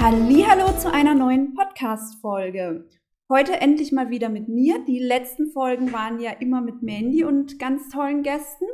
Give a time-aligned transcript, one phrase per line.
[0.00, 2.86] Hallo zu einer neuen Podcast Folge.
[3.28, 4.78] Heute endlich mal wieder mit mir.
[4.86, 8.64] Die letzten Folgen waren ja immer mit Mandy und ganz tollen Gästen.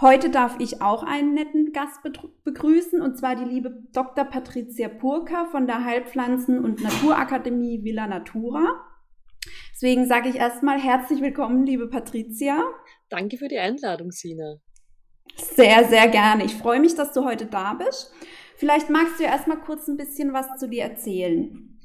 [0.00, 2.00] Heute darf ich auch einen netten Gast
[2.42, 4.24] begrüßen und zwar die liebe Dr.
[4.24, 8.66] Patricia Purka von der Heilpflanzen- und Naturakademie Villa Natura.
[9.72, 12.60] Deswegen sage ich erstmal herzlich willkommen, liebe Patricia.
[13.08, 14.56] Danke für die Einladung, Sina.
[15.36, 16.44] Sehr, sehr gerne.
[16.44, 18.12] Ich freue mich, dass du heute da bist.
[18.56, 21.76] Vielleicht magst du ja erstmal kurz ein bisschen was zu dir erzählen.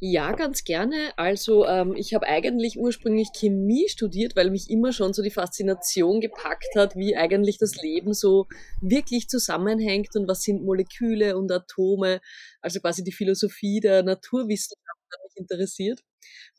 [0.00, 1.16] Ja, ganz gerne.
[1.16, 6.20] Also ähm, ich habe eigentlich ursprünglich Chemie studiert, weil mich immer schon so die Faszination
[6.20, 8.46] gepackt hat, wie eigentlich das Leben so
[8.82, 12.20] wirklich zusammenhängt und was sind Moleküle und Atome.
[12.60, 16.00] Also quasi die Philosophie der Naturwissenschaft hat mich interessiert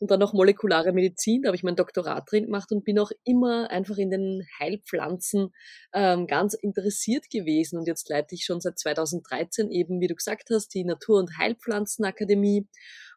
[0.00, 1.42] und dann noch molekulare Medizin.
[1.42, 5.52] Da habe ich mein Doktorat drin gemacht und bin auch immer einfach in den Heilpflanzen
[5.92, 7.78] ähm, ganz interessiert gewesen.
[7.78, 11.38] Und jetzt leite ich schon seit 2013 eben, wie du gesagt hast, die Natur- und
[11.38, 12.66] Heilpflanzenakademie.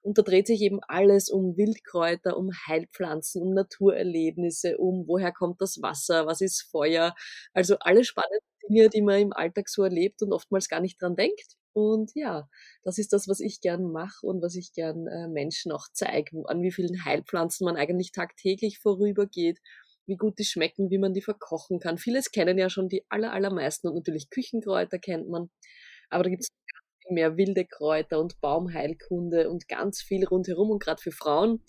[0.02, 5.61] Und da dreht sich eben alles um Wildkräuter, um Heilpflanzen, um Naturerlebnisse, um woher kommt
[5.61, 7.16] das Wasser, was ist Feuer.
[7.53, 11.16] Also alle spannenden Dinge, die man im Alltag so erlebt und oftmals gar nicht dran
[11.16, 11.58] denkt.
[11.80, 12.49] Und ja,
[12.83, 16.44] das ist das, was ich gern mache und was ich gern äh, Menschen auch zeige,
[16.45, 19.59] an wie vielen Heilpflanzen man eigentlich tagtäglich vorübergeht,
[20.05, 21.97] wie gut die schmecken, wie man die verkochen kann.
[21.97, 25.50] Vieles kennen ja schon die aller, allermeisten und natürlich Küchenkräuter kennt man.
[26.09, 26.50] Aber da gibt es
[27.09, 30.72] mehr wilde Kräuter und Baumheilkunde und ganz viel rundherum.
[30.72, 31.63] Und gerade für Frauen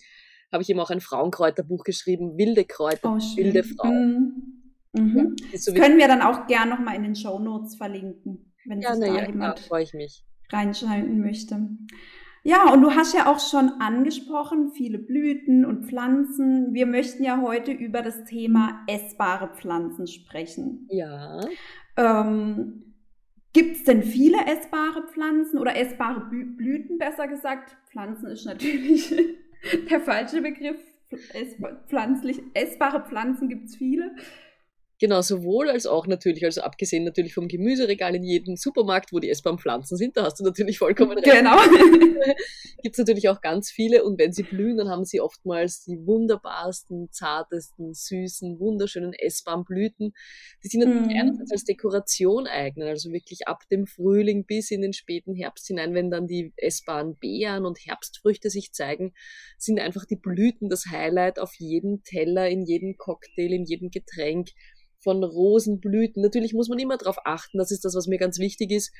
[0.50, 4.72] habe ich eben auch ein Frauenkräuterbuch geschrieben, wilde Kräuter, oh, wilde Frauen.
[4.92, 5.02] Mhm.
[5.02, 5.36] Mhm.
[5.52, 9.04] Das können wir dann auch gern nochmal in den Show Notes verlinken wenn ja, sich
[9.04, 10.24] da ja, jemand mich.
[10.50, 11.68] reinschalten möchte.
[12.42, 16.72] Ja, und du hast ja auch schon angesprochen, viele Blüten und Pflanzen.
[16.72, 20.88] Wir möchten ja heute über das Thema essbare Pflanzen sprechen.
[20.90, 21.40] Ja.
[21.98, 22.94] Ähm,
[23.52, 27.76] Gibt es denn viele essbare Pflanzen oder essbare Blüten, besser gesagt?
[27.90, 29.12] Pflanzen ist natürlich
[29.90, 30.80] der falsche Begriff.
[31.34, 31.56] Ess
[31.88, 34.14] pflanzlich, essbare Pflanzen gibt es viele.
[35.00, 39.30] Genau, sowohl als auch natürlich, also abgesehen natürlich vom Gemüseregal in jedem Supermarkt, wo die
[39.30, 41.24] essbaren Pflanzen sind, da hast du natürlich vollkommen recht.
[41.24, 41.56] Genau.
[42.82, 46.06] Gibt es natürlich auch ganz viele und wenn sie blühen, dann haben sie oftmals die
[46.06, 50.12] wunderbarsten, zartesten, süßen, wunderschönen essbaren Blüten.
[50.62, 51.18] Die sind natürlich mm.
[51.18, 55.94] einerseits als Dekoration eignen, also wirklich ab dem Frühling bis in den späten Herbst hinein,
[55.94, 59.14] wenn dann die essbaren Beeren und Herbstfrüchte sich zeigen,
[59.56, 64.50] sind einfach die Blüten das Highlight auf jedem Teller, in jedem Cocktail, in jedem Getränk
[65.02, 66.22] von Rosenblüten.
[66.22, 68.92] Natürlich muss man immer darauf achten, das ist das, was mir ganz wichtig ist,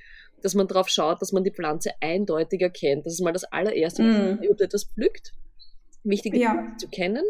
[0.43, 3.07] dass man darauf schaut, dass man die Pflanze eindeutig erkennt.
[3.07, 4.41] Das ist mal das allererste, mm.
[4.51, 5.33] ob du etwas pflückt.
[6.03, 6.73] Wichtig ja.
[6.79, 7.25] zu kennen.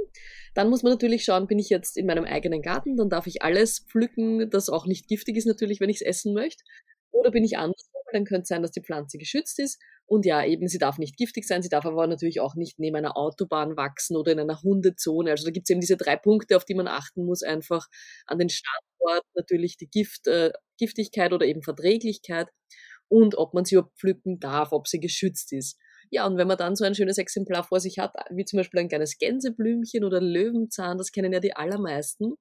[0.55, 3.43] Dann muss man natürlich schauen, bin ich jetzt in meinem eigenen Garten, dann darf ich
[3.43, 6.63] alles pflücken, das auch nicht giftig ist natürlich, wenn ich es essen möchte.
[7.11, 10.45] Oder bin ich anderswo, dann könnte es sein, dass die Pflanze geschützt ist und ja,
[10.45, 13.77] eben, sie darf nicht giftig sein, sie darf aber natürlich auch nicht neben einer Autobahn
[13.77, 15.31] wachsen oder in einer Hundezone.
[15.31, 17.87] Also da gibt es eben diese drei Punkte, auf die man achten muss, einfach
[18.27, 22.49] an den Standort, natürlich die Gift, äh, Giftigkeit oder eben Verträglichkeit
[23.09, 25.79] und ob man sie überhaupt pflücken darf, ob sie geschützt ist.
[26.11, 28.81] Ja, und wenn man dann so ein schönes Exemplar vor sich hat, wie zum Beispiel
[28.81, 32.35] ein kleines Gänseblümchen oder Löwenzahn, das kennen ja die allermeisten,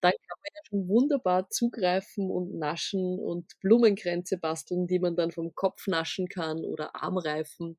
[0.00, 5.30] dann kann man ja schon wunderbar zugreifen und naschen und Blumenkränze basteln, die man dann
[5.30, 7.78] vom Kopf naschen kann oder Armreifen.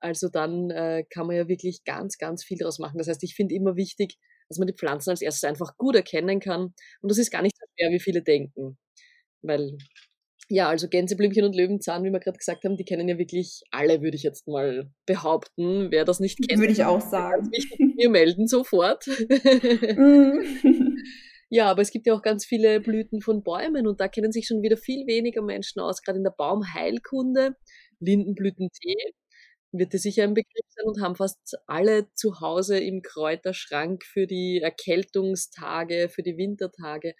[0.00, 2.98] Also dann äh, kann man ja wirklich ganz, ganz viel daraus machen.
[2.98, 6.40] Das heißt, ich finde immer wichtig, dass man die Pflanzen als erstes einfach gut erkennen
[6.40, 6.74] kann.
[7.00, 8.76] Und das ist gar nicht so schwer, wie viele denken.
[9.42, 9.78] Weil,
[10.48, 14.02] ja, also Gänseblümchen und Löwenzahn, wie wir gerade gesagt haben, die kennen ja wirklich alle,
[14.02, 15.90] würde ich jetzt mal behaupten.
[15.90, 17.48] Wer das nicht kennt, würde ich auch sagen.
[17.96, 19.06] Mir melden sofort.
[19.96, 20.81] mm.
[21.54, 24.46] Ja, aber es gibt ja auch ganz viele Blüten von Bäumen und da kennen sich
[24.46, 27.56] schon wieder viel weniger Menschen aus, gerade in der Baumheilkunde.
[28.00, 28.96] Lindenblütentee
[29.72, 34.26] wird dir sicher ein Begriff sein und haben fast alle zu Hause im Kräuterschrank für
[34.26, 37.14] die Erkältungstage, für die Wintertage.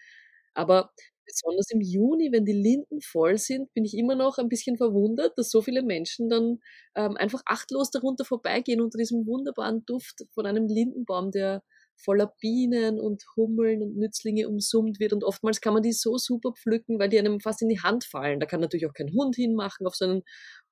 [0.55, 0.93] Aber
[1.27, 5.37] besonders im Juni, wenn die Linden voll sind, bin ich immer noch ein bisschen verwundert,
[5.39, 6.61] dass so viele Menschen dann
[6.97, 11.63] ähm, einfach achtlos darunter vorbeigehen unter diesem wunderbaren Duft von einem Lindenbaum, der
[11.97, 15.13] voller Bienen und Hummeln und Nützlinge umsummt wird.
[15.13, 18.05] Und oftmals kann man die so super pflücken, weil die einem fast in die Hand
[18.05, 18.41] fallen.
[18.41, 20.23] Da kann natürlich auch kein Hund hinmachen auf so einen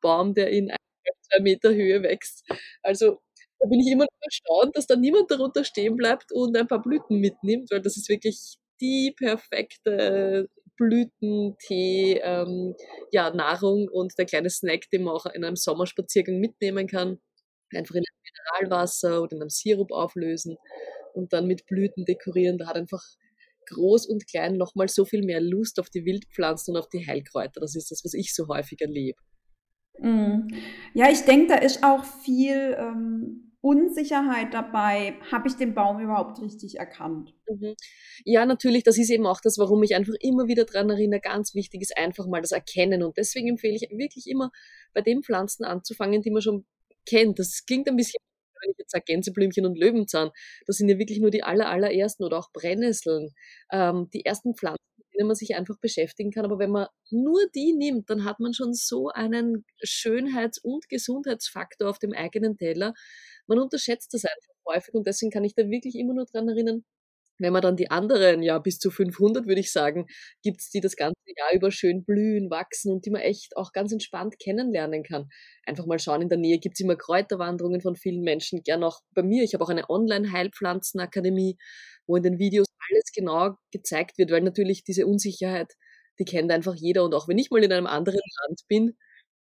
[0.01, 0.77] Baum, der in ein,
[1.23, 2.45] zwei Meter Höhe wächst.
[2.83, 3.19] Also
[3.61, 6.83] da bin ich immer noch erstaunt, dass da niemand darunter stehen bleibt und ein paar
[6.83, 12.75] Blüten mitnimmt, weil das ist wirklich die perfekte Blütentee, ähm,
[13.13, 17.21] ja, Nahrung und der kleine Snack, den man auch in einem Sommerspaziergang mitnehmen kann.
[17.75, 20.57] Einfach in einem Mineralwasser oder in einem Sirup auflösen
[21.15, 22.59] und dann mit Blüten dekorieren.
[22.59, 23.03] Da hat einfach
[23.67, 27.61] groß und klein nochmal so viel mehr Lust auf die Wildpflanzen und auf die Heilkräuter.
[27.61, 29.21] Das ist das, was ich so häufig erlebe.
[29.99, 30.49] Mm.
[30.95, 35.15] Ja, ich denke, da ist auch viel ähm, Unsicherheit dabei.
[35.31, 37.35] Habe ich den Baum überhaupt richtig erkannt?
[37.49, 37.75] Mhm.
[38.25, 41.55] Ja, natürlich, das ist eben auch das, warum ich einfach immer wieder daran erinnere, ganz
[41.55, 43.03] wichtig ist einfach mal das Erkennen.
[43.03, 44.51] Und deswegen empfehle ich wirklich immer,
[44.95, 46.65] bei den Pflanzen anzufangen, die man schon
[47.07, 47.39] kennt.
[47.39, 48.21] Das klingt ein bisschen
[48.63, 50.31] wenn ich jetzt sage Gänseblümchen und Löwenzahn,
[50.67, 53.31] das sind ja wirklich nur die aller, allerersten oder auch Brennnesseln,
[53.73, 56.45] ähm, die ersten Pflanzen, mit denen man sich einfach beschäftigen kann.
[56.45, 61.89] Aber wenn man nur die nimmt, dann hat man schon so einen Schönheits- und Gesundheitsfaktor
[61.91, 62.95] auf dem eigenen Teller.
[63.47, 66.85] Man unterschätzt das einfach häufig und deswegen kann ich da wirklich immer nur dran erinnern,
[67.41, 70.07] wenn man dann die anderen, ja bis zu 500 würde ich sagen,
[70.43, 73.93] gibt's die das ganze Jahr über schön blühen, wachsen und die man echt auch ganz
[73.93, 75.29] entspannt kennenlernen kann.
[75.67, 79.23] Einfach mal schauen, in der Nähe gibt's immer Kräuterwanderungen von vielen Menschen, gern auch bei
[79.23, 79.43] mir.
[79.45, 81.57] Ich habe auch eine Online-Heilpflanzenakademie,
[82.07, 85.73] wo in den Videos alles genau gezeigt wird, weil natürlich diese Unsicherheit,
[86.19, 88.97] die kennt einfach jeder und auch wenn ich mal in einem anderen Land bin,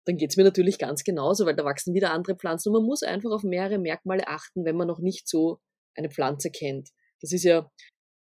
[0.05, 3.03] dann geht's mir natürlich ganz genauso, weil da wachsen wieder andere Pflanzen und man muss
[3.03, 5.59] einfach auf mehrere Merkmale achten, wenn man noch nicht so
[5.95, 6.89] eine Pflanze kennt.
[7.23, 7.71] Das ist ja,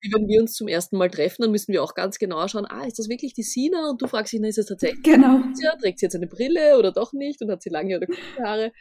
[0.01, 2.67] wie wenn wir uns zum ersten Mal treffen, dann müssen wir auch ganz genau schauen,
[2.67, 3.91] ah, ist das wirklich die Sina?
[3.91, 5.43] Und du fragst dich, na, ist es tatsächlich genau.
[5.61, 8.43] Ja, trägt sie jetzt eine Brille oder doch nicht und hat sie lange oder kurze
[8.43, 8.73] Haare?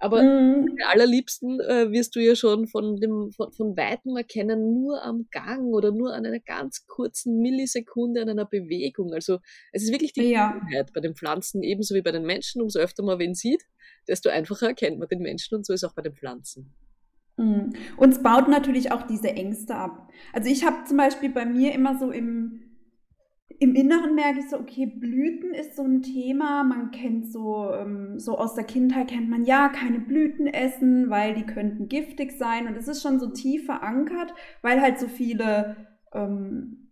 [0.00, 0.68] Aber mm.
[0.70, 5.26] am allerliebsten äh, wirst du ja schon von dem von, von Weitem erkennen, nur am
[5.30, 9.12] Gang oder nur an einer ganz kurzen Millisekunde an einer Bewegung.
[9.12, 9.40] Also
[9.72, 10.58] es ist wirklich die ja.
[10.94, 12.62] bei den Pflanzen ebenso wie bei den Menschen.
[12.62, 13.64] Umso öfter man wen sieht,
[14.06, 16.72] desto einfacher erkennt man den Menschen und so ist auch bei den Pflanzen.
[17.38, 17.72] Mhm.
[17.96, 20.10] Uns baut natürlich auch diese Ängste ab.
[20.32, 22.60] Also ich habe zum Beispiel bei mir immer so im,
[23.60, 26.64] im Inneren merke ich so, okay, Blüten ist so ein Thema.
[26.64, 31.34] Man kennt so, ähm, so aus der Kindheit kennt man ja keine Blüten essen, weil
[31.34, 32.66] die könnten giftig sein.
[32.66, 35.76] Und es ist schon so tief verankert, weil halt so viele
[36.12, 36.88] ähm,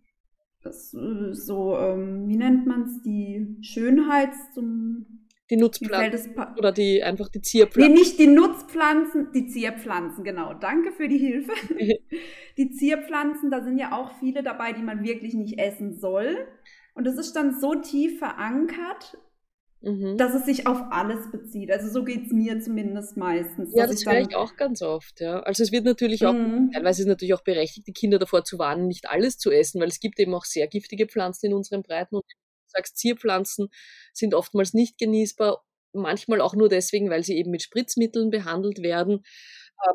[0.63, 5.05] so, ähm, wie nennt man es, die Schönheits zum
[5.49, 7.93] die Nutzpflanzen oder die einfach die Zierpflanzen.
[7.93, 10.53] Nee, nicht die Nutzpflanzen, die Zierpflanzen, genau.
[10.53, 11.51] Danke für die Hilfe.
[12.57, 16.47] die Zierpflanzen, da sind ja auch viele dabei, die man wirklich nicht essen soll.
[16.95, 19.17] Und das ist dann so tief verankert,
[19.81, 20.17] mhm.
[20.17, 21.71] dass es sich auf alles bezieht.
[21.71, 23.73] Also so geht es mir zumindest meistens.
[23.73, 25.39] Ja, das höre ich auch ganz oft, ja.
[25.41, 26.71] Also es wird natürlich auch, mhm.
[26.73, 29.87] teilweise ist natürlich auch berechtigt, die Kinder davor zu warnen, nicht alles zu essen, weil
[29.87, 32.25] es gibt eben auch sehr giftige Pflanzen in unseren Breiten und
[32.69, 33.69] sagst, Zierpflanzen
[34.13, 39.23] sind oftmals nicht genießbar, manchmal auch nur deswegen, weil sie eben mit Spritzmitteln behandelt werden.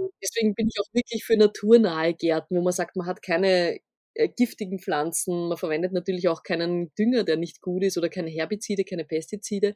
[0.00, 3.80] Ähm, deswegen bin ich auch wirklich für naturnahe Gärten, wo man sagt, man hat keine
[4.14, 8.30] äh, giftigen Pflanzen, man verwendet natürlich auch keinen Dünger, der nicht gut ist oder keine
[8.30, 9.74] Herbizide, keine Pestizide,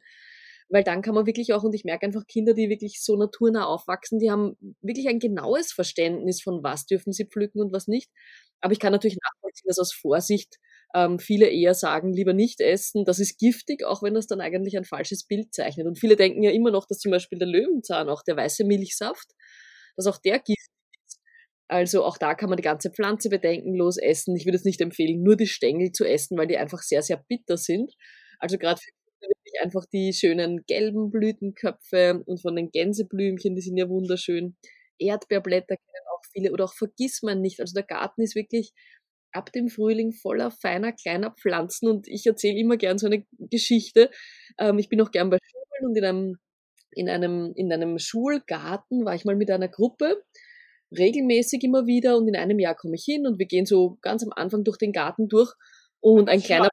[0.69, 3.65] weil dann kann man wirklich auch, und ich merke einfach Kinder, die wirklich so naturnah
[3.65, 8.11] aufwachsen, die haben wirklich ein genaues Verständnis von was dürfen sie pflücken und was nicht.
[8.61, 10.57] Aber ich kann natürlich nachvollziehen, dass aus Vorsicht
[10.97, 14.77] ähm, viele eher sagen, lieber nicht essen, das ist giftig, auch wenn das dann eigentlich
[14.77, 15.85] ein falsches Bild zeichnet.
[15.85, 19.27] Und viele denken ja immer noch, dass zum Beispiel der Löwenzahn, auch der weiße Milchsaft,
[19.95, 20.57] dass auch der giftig
[21.05, 21.19] ist.
[21.67, 24.35] Also auch da kann man die ganze Pflanze bedenkenlos essen.
[24.35, 27.23] Ich würde es nicht empfehlen, nur die Stängel zu essen, weil die einfach sehr, sehr
[27.27, 27.93] bitter sind.
[28.39, 28.91] Also gerade für
[29.63, 34.55] einfach die schönen gelben Blütenköpfe und von den Gänseblümchen, die sind ja wunderschön.
[34.99, 37.59] Erdbeerblätter kennen auch viele oder auch vergiss man nicht.
[37.59, 38.73] Also der Garten ist wirklich
[39.31, 44.09] ab dem Frühling voller feiner kleiner Pflanzen und ich erzähle immer gern so eine Geschichte.
[44.57, 46.37] Ähm, ich bin auch gern bei Schulen und in einem,
[46.91, 50.23] in einem, in einem Schulgarten war ich mal mit einer Gruppe,
[50.97, 54.23] regelmäßig immer wieder und in einem Jahr komme ich hin und wir gehen so ganz
[54.23, 55.53] am Anfang durch den Garten durch
[55.99, 56.69] und ein kleiner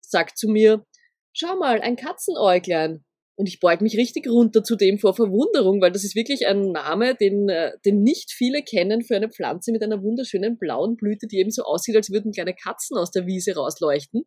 [0.00, 0.84] sagt zu mir,
[1.32, 3.04] schau mal, ein Katzenäuglein.
[3.38, 6.72] Und ich beug mich richtig runter zu dem vor Verwunderung, weil das ist wirklich ein
[6.72, 11.26] Name, den, äh, den nicht viele kennen für eine Pflanze mit einer wunderschönen blauen Blüte,
[11.26, 14.22] die eben so aussieht, als würden kleine Katzen aus der Wiese rausleuchten.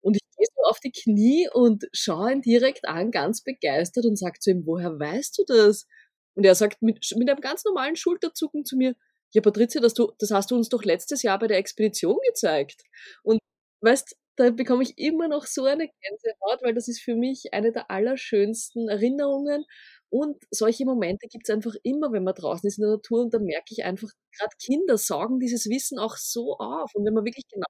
[0.00, 4.18] Und ich gehe so auf die Knie und schaue ihn direkt an, ganz begeistert und
[4.18, 5.86] sage zu ihm, woher weißt du das?
[6.34, 8.94] Und er sagt mit, mit einem ganz normalen Schulterzucken zu mir,
[9.32, 12.82] ja Patricia, das, du, das hast du uns doch letztes Jahr bei der Expedition gezeigt.
[13.22, 13.38] Und
[13.82, 17.72] weißt, da bekomme ich immer noch so eine Gänsehaut, weil das ist für mich eine
[17.72, 19.64] der allerschönsten Erinnerungen
[20.10, 23.34] Und solche Momente gibt es einfach immer, wenn man draußen ist in der Natur und
[23.34, 26.90] da merke ich einfach, gerade Kinder saugen dieses Wissen auch so auf.
[26.94, 27.66] Und wenn man wirklich genau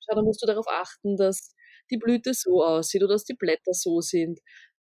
[0.00, 1.54] schau, da musst du darauf achten, dass
[1.90, 4.40] die Blüte so aussieht oder dass die Blätter so sind.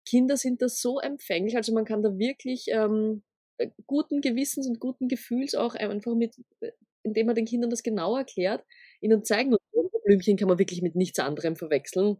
[0.08, 3.22] Kinder sind da so empfänglich, also man kann da wirklich ähm,
[3.58, 6.70] äh, guten Gewissens und guten Gefühls auch einfach mit, äh,
[7.02, 8.64] indem man den Kindern das genau erklärt,
[9.00, 9.60] ihnen zeigen, und
[10.04, 12.18] Blümchen kann man wirklich mit nichts anderem verwechseln.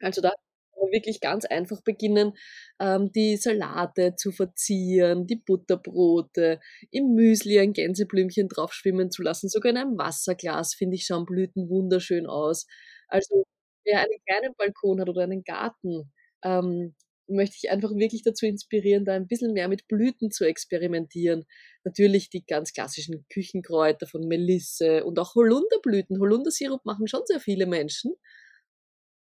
[0.00, 2.34] Also da kann man wirklich ganz einfach beginnen,
[2.80, 6.60] ähm, die Salate zu verzieren, die Butterbrote,
[6.90, 11.24] im Müsli ein Gänseblümchen drauf schwimmen zu lassen, sogar in einem Wasserglas, finde ich, schauen
[11.26, 12.66] Blüten wunderschön aus.
[13.08, 13.44] Also
[13.84, 16.12] wer einen kleinen Balkon hat oder einen Garten,
[16.44, 16.94] ähm,
[17.34, 21.44] möchte ich einfach wirklich dazu inspirieren, da ein bisschen mehr mit Blüten zu experimentieren.
[21.84, 26.20] Natürlich die ganz klassischen Küchenkräuter von Melisse und auch Holunderblüten.
[26.20, 28.14] Holundersirup machen schon sehr viele Menschen.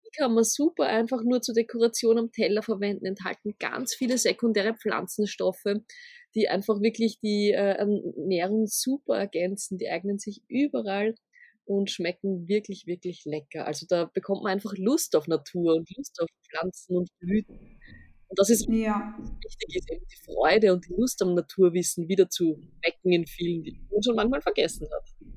[0.06, 4.76] Die kann man super einfach nur zur Dekoration am Teller verwenden, enthalten ganz viele sekundäre
[4.76, 5.82] Pflanzenstoffe,
[6.36, 9.78] die einfach wirklich die äh, Ernährung super ergänzen.
[9.78, 11.16] Die eignen sich überall
[11.65, 13.65] und schmecken wirklich, wirklich lecker.
[13.65, 17.79] Also da bekommt man einfach Lust auf Natur und Lust auf Pflanzen und Blüten.
[18.27, 19.15] Und das ist ja.
[19.43, 23.63] wichtig, ist eben die Freude und die Lust am Naturwissen wieder zu wecken in vielen,
[23.63, 25.31] die man schon manchmal vergessen hat.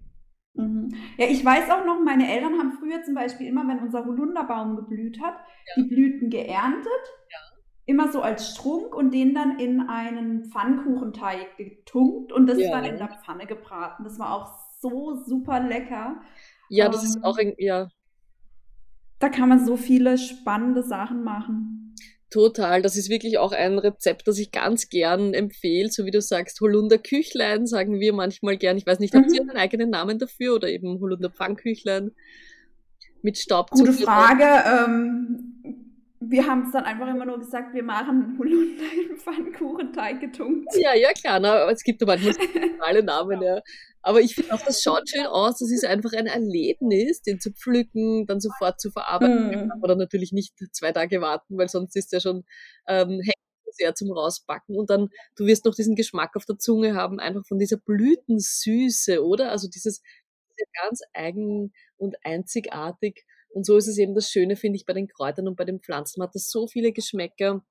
[0.55, 0.89] Mhm.
[1.17, 4.77] Ja, ich weiß auch noch, meine Eltern haben früher zum Beispiel immer, wenn unser Holunderbaum
[4.77, 5.83] geblüht hat, ja.
[5.83, 6.91] die Blüten geerntet,
[7.31, 7.39] ja.
[7.87, 12.71] immer so als Strunk und den dann in einen Pfannkuchenteig getunkt und das ja.
[12.71, 14.03] dann in der Pfanne gebraten.
[14.03, 16.21] Das war auch so super lecker.
[16.69, 17.89] Ja, das ähm, ist auch, ein, ja.
[19.19, 21.95] Da kann man so viele spannende Sachen machen.
[22.31, 26.21] Total, das ist wirklich auch ein Rezept, das ich ganz gern empfehle, so wie du
[26.21, 28.77] sagst, Holunder Küchlein sagen wir manchmal gern.
[28.77, 29.19] Ich weiß nicht, mhm.
[29.19, 32.11] habt ihr einen eigenen Namen dafür oder eben Holunder Pfannküchlein
[33.23, 33.71] mit Staub?
[33.71, 34.45] Gute Frage.
[34.45, 35.48] Ähm,
[36.21, 40.69] wir haben es dann einfach immer nur gesagt, wir machen Holunder in Pfannkuchenteig getunkt.
[40.77, 42.35] Ja, ja, klar, na, aber es gibt aber manchmal
[42.81, 43.61] alle Namen, ja.
[44.03, 45.59] Aber ich finde auch, das schaut schön aus.
[45.59, 49.65] Das ist einfach ein Erlebnis, den zu pflücken, dann sofort zu verarbeiten.
[49.65, 49.73] Mhm.
[49.73, 52.45] Aber dann natürlich nicht zwei Tage warten, weil sonst ist der schon
[52.87, 53.21] ähm,
[53.73, 54.77] sehr zum Rausbacken.
[54.77, 59.23] Und dann, du wirst noch diesen Geschmack auf der Zunge haben, einfach von dieser Blütensüße,
[59.23, 59.51] oder?
[59.51, 60.01] Also dieses,
[60.83, 63.25] ganz eigen und einzigartig.
[63.51, 65.81] Und so ist es eben das Schöne, finde ich, bei den Kräutern und bei den
[65.81, 66.21] Pflanzen.
[66.21, 67.63] Man hat das so viele Geschmäcker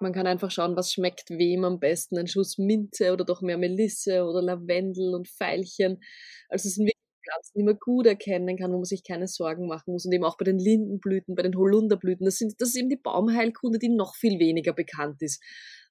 [0.00, 2.18] man kann einfach schauen, was schmeckt wem am besten.
[2.18, 6.02] Ein Schuss Minze oder doch mehr Melisse oder Lavendel und Veilchen.
[6.48, 9.66] Also es sind wirklich Pflanzen, die man gut erkennen kann, wo man sich keine Sorgen
[9.66, 10.04] machen muss.
[10.04, 12.24] Und eben auch bei den Lindenblüten, bei den Holunderblüten.
[12.24, 15.42] Das, sind, das ist eben die Baumheilkunde, die noch viel weniger bekannt ist.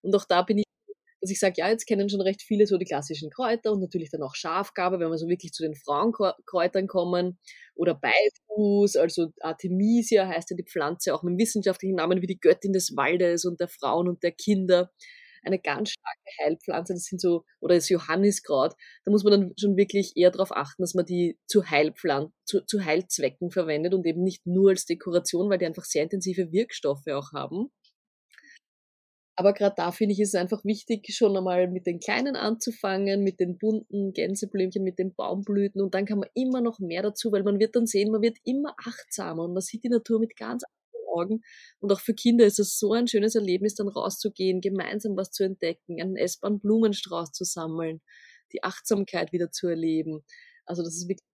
[0.02, 0.66] Und auch da bin ich
[1.24, 4.10] dass ich sage, ja, jetzt kennen schon recht viele so die klassischen Kräuter und natürlich
[4.12, 7.40] dann auch Schafgabe, wenn wir so wirklich zu den Frauenkräutern kommen.
[7.76, 12.74] Oder Beifuß, also Artemisia heißt ja die Pflanze, auch mit wissenschaftlichen Namen wie die Göttin
[12.74, 14.92] des Waldes und der Frauen und der Kinder.
[15.46, 18.74] Eine ganz starke Heilpflanze, das sind so, oder das Johanniskraut.
[19.06, 22.62] Da muss man dann schon wirklich eher darauf achten, dass man die zu Heilpflanzen, zu,
[22.66, 27.08] zu Heilzwecken verwendet und eben nicht nur als Dekoration, weil die einfach sehr intensive Wirkstoffe
[27.08, 27.72] auch haben.
[29.36, 33.40] Aber gerade da finde ich es einfach wichtig, schon einmal mit den Kleinen anzufangen, mit
[33.40, 37.44] den bunten Gänseblümchen, mit den Baumblüten und dann kann man immer noch mehr dazu, weil
[37.44, 40.64] man wird dann sehen, man wird immer achtsamer und man sieht die Natur mit ganz
[40.64, 41.42] anderen Augen.
[41.80, 45.44] Und auch für Kinder ist es so ein schönes Erlebnis, dann rauszugehen, gemeinsam was zu
[45.44, 48.02] entdecken, einen essbaren Blumenstrauß zu sammeln,
[48.54, 50.24] die Achtsamkeit wieder zu erleben.
[50.66, 51.28] Also das ist wirklich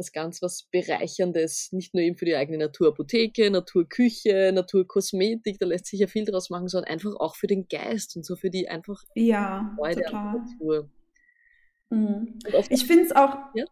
[0.00, 5.86] was ganz was Bereicherndes, nicht nur eben für die eigene Naturapotheke, Naturküche, Naturkosmetik, da lässt
[5.86, 8.68] sich ja viel draus machen, sondern einfach auch für den Geist und so für die
[8.68, 10.14] einfach ja, Freude total.
[10.14, 10.90] an Natur.
[11.90, 12.38] Mhm.
[12.70, 13.64] Ich finde es auch, ja?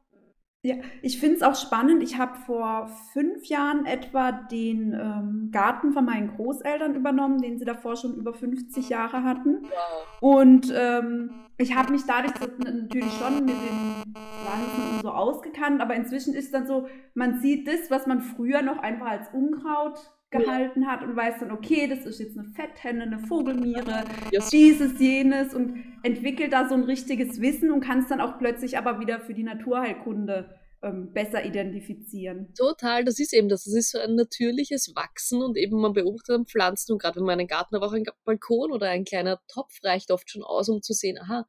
[0.69, 2.03] Ja, ich finde es auch spannend.
[2.03, 7.65] Ich habe vor fünf Jahren etwa den ähm, Garten von meinen Großeltern übernommen, den sie
[7.65, 9.63] davor schon über 50 Jahre hatten.
[9.63, 10.21] Wow.
[10.21, 15.95] Und ähm, ich habe mich dadurch natürlich schon mit den Pflanzen und so ausgekannt, aber
[15.95, 19.99] inzwischen ist dann so, man sieht das, was man früher noch einfach als Unkraut
[20.31, 24.51] gehalten hat und weiß dann, okay, das ist jetzt eine Fetthenne, eine Vogelmiere, yes.
[24.51, 28.77] dieses, jenes und entwickelt da so ein richtiges Wissen und kann es dann auch plötzlich
[28.77, 32.53] aber wieder für die Naturheilkunde ähm, besser identifizieren.
[32.55, 33.65] Total, das ist eben das.
[33.65, 37.27] Das ist so ein natürliches Wachsen und eben man beobachtet an Pflanzen und gerade wenn
[37.27, 40.69] man einen Garten, aber auch ein Balkon oder ein kleiner Topf reicht oft schon aus,
[40.69, 41.47] um zu sehen, aha,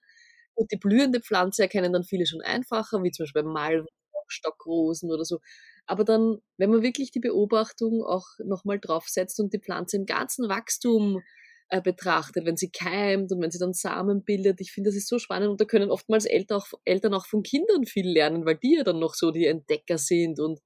[0.56, 3.88] und die blühende Pflanze erkennen dann viele schon einfacher, wie zum Beispiel Malven,
[4.28, 5.40] Stockrosen oder so.
[5.86, 10.50] Aber dann, wenn man wirklich die Beobachtung auch nochmal draufsetzt und die Pflanze im ganzen
[10.50, 11.24] Wachstum
[11.70, 15.08] äh, betrachtet, wenn sie keimt und wenn sie dann Samen bildet, ich finde, das ist
[15.08, 18.58] so spannend und da können oftmals Eltern auch, Eltern auch von Kindern viel lernen, weil
[18.58, 20.60] die ja dann noch so die Entdecker sind und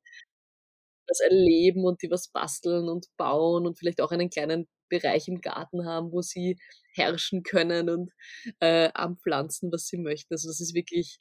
[1.07, 5.41] das erleben und die was basteln und bauen und vielleicht auch einen kleinen Bereich im
[5.41, 6.57] Garten haben, wo sie
[6.93, 8.11] herrschen können und
[8.59, 10.33] äh, anpflanzen, was sie möchten.
[10.33, 11.19] Also das ist wirklich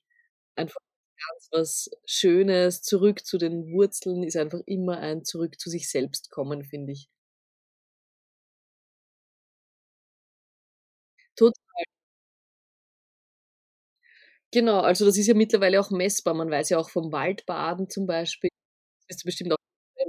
[0.56, 0.80] einfach
[1.28, 2.82] ganz was Schönes.
[2.82, 7.08] Zurück zu den Wurzeln ist einfach immer ein Zurück zu sich selbst kommen, finde ich.
[11.42, 11.84] Total.
[14.54, 16.34] Genau, also das ist ja mittlerweile auch messbar.
[16.34, 18.50] Man weiß ja auch vom Waldbaden zum Beispiel,
[19.08, 19.58] das du bestimmt auch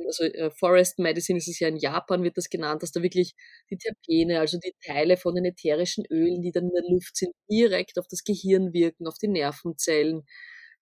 [0.07, 3.35] also äh, Forest Medicine ist es ja in Japan, wird das genannt, dass da wirklich
[3.71, 7.33] die Terpene, also die Teile von den ätherischen Ölen, die dann in der Luft sind,
[7.51, 10.23] direkt auf das Gehirn wirken, auf die Nervenzellen,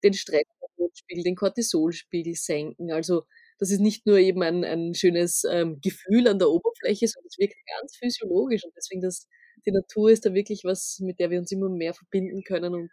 [0.04, 2.92] den Stresshormonspiegel, den Cortisolspiegel senken.
[2.92, 3.24] Also
[3.60, 7.38] das ist nicht nur eben ein, ein schönes ähm, Gefühl an der Oberfläche, sondern es
[7.40, 9.28] wirkt ganz physiologisch und deswegen das,
[9.66, 12.92] die Natur ist da wirklich was, mit der wir uns immer mehr verbinden können und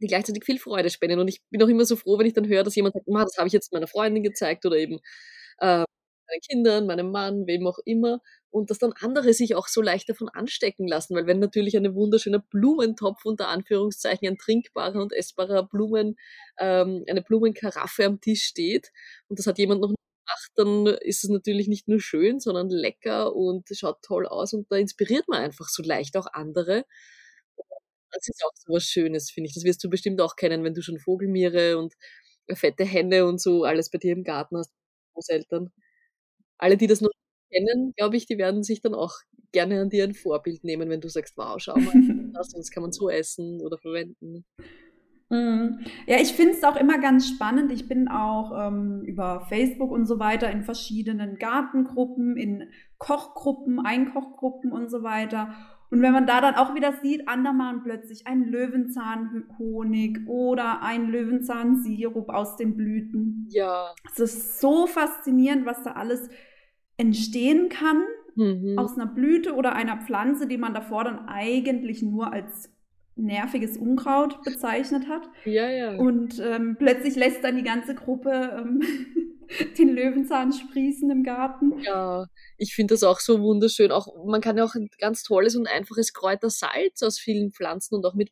[0.00, 1.20] die gleichzeitig viel Freude spenden.
[1.20, 3.36] Und ich bin auch immer so froh, wenn ich dann höre, dass jemand sagt, das
[3.38, 5.00] habe ich jetzt meiner Freundin gezeigt oder eben
[5.58, 5.84] äh,
[6.28, 8.20] meinen Kindern, meinem Mann, wem auch immer.
[8.50, 11.14] Und dass dann andere sich auch so leicht davon anstecken lassen.
[11.16, 16.16] Weil wenn natürlich ein wunderschöner Blumentopf unter Anführungszeichen, ein trinkbarer und essbarer Blumen,
[16.58, 18.92] ähm, eine Blumenkaraffe am Tisch steht
[19.28, 22.68] und das hat jemand noch nicht gemacht, dann ist es natürlich nicht nur schön, sondern
[22.70, 26.84] lecker und schaut toll aus und da inspiriert man einfach so leicht auch andere.
[28.12, 29.54] Das ist auch so was Schönes, finde ich.
[29.54, 31.94] Das wirst du bestimmt auch kennen, wenn du schon Vogelmiere und
[32.54, 34.70] fette Hände und so alles bei dir im Garten hast,
[35.14, 35.70] Großeltern.
[36.58, 37.10] Alle, die das noch
[37.52, 39.14] kennen, glaube ich, die werden sich dann auch
[39.52, 41.92] gerne an dir ein Vorbild nehmen, wenn du sagst, wow, schau mal,
[42.34, 44.44] das, das kann man so essen oder verwenden.
[45.28, 45.80] Mhm.
[46.06, 47.72] Ja, ich finde es auch immer ganz spannend.
[47.72, 52.68] Ich bin auch ähm, über Facebook und so weiter in verschiedenen Gartengruppen, in
[52.98, 55.54] Kochgruppen, Einkochgruppen und so weiter.
[55.90, 61.10] Und wenn man da dann auch wieder sieht, andere machen plötzlich einen Löwenzahnhonig oder einen
[61.10, 63.48] Löwenzahnsirup aus den Blüten.
[63.50, 63.94] Ja.
[64.10, 66.28] Es ist so faszinierend, was da alles
[66.96, 68.02] entstehen kann
[68.34, 68.78] mhm.
[68.78, 72.72] aus einer Blüte oder einer Pflanze, die man davor dann eigentlich nur als
[73.16, 75.28] nerviges Unkraut bezeichnet hat.
[75.44, 75.96] Ja, ja.
[75.96, 78.82] Und ähm, plötzlich lässt dann die ganze Gruppe ähm,
[79.78, 81.78] den Löwenzahn sprießen im Garten.
[81.80, 82.26] Ja,
[82.58, 83.90] ich finde das auch so wunderschön.
[83.90, 88.04] Auch man kann ja auch ein ganz tolles und einfaches Kräutersalz aus vielen Pflanzen und
[88.04, 88.30] auch mit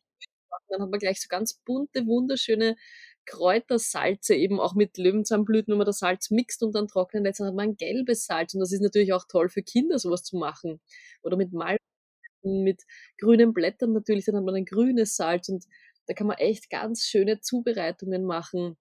[0.55, 0.65] machen.
[0.69, 2.75] Dann hat man gleich so ganz bunte, wunderschöne
[3.25, 7.47] Kräutersalze, eben auch mit Löwenzahnblüten, wenn man das Salz mixt und dann trocknen lässt, dann
[7.47, 8.53] hat man ein gelbes Salz.
[8.53, 10.79] Und das ist natürlich auch toll für Kinder, sowas zu machen.
[11.23, 11.81] Oder mit Malz,
[12.45, 12.81] mit
[13.19, 15.65] grünen Blättern natürlich, dann hat man ein grünes Salz und
[16.07, 18.77] da kann man echt ganz schöne Zubereitungen machen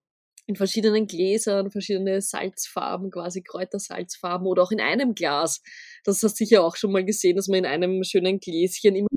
[0.47, 5.63] in verschiedenen Gläsern, verschiedene Salzfarben, quasi Kräutersalzfarben oder auch in einem Glas.
[6.05, 9.09] Das hast du sicher auch schon mal gesehen, dass man in einem schönen Gläschen immer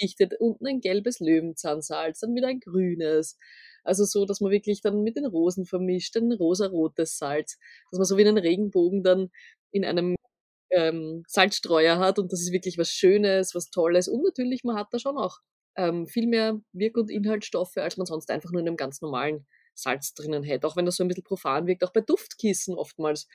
[0.00, 3.38] dichtet, unten ein gelbes Löwenzahnsalz, dann wieder ein grünes.
[3.84, 7.58] Also so, dass man wirklich dann mit den Rosen vermischt, ein rosarotes Salz,
[7.90, 9.30] dass man so wie einen Regenbogen dann
[9.72, 10.14] in einem
[10.72, 14.88] ähm, Salzstreuer hat und das ist wirklich was Schönes, was Tolles und natürlich, man hat
[14.92, 15.38] da schon auch
[15.76, 19.46] ähm, viel mehr Wirk- und Inhaltsstoffe, als man sonst einfach nur in einem ganz normalen
[19.74, 23.26] Salz drinnen hätte, auch wenn das so ein bisschen profan wirkt, auch bei Duftkissen oftmals.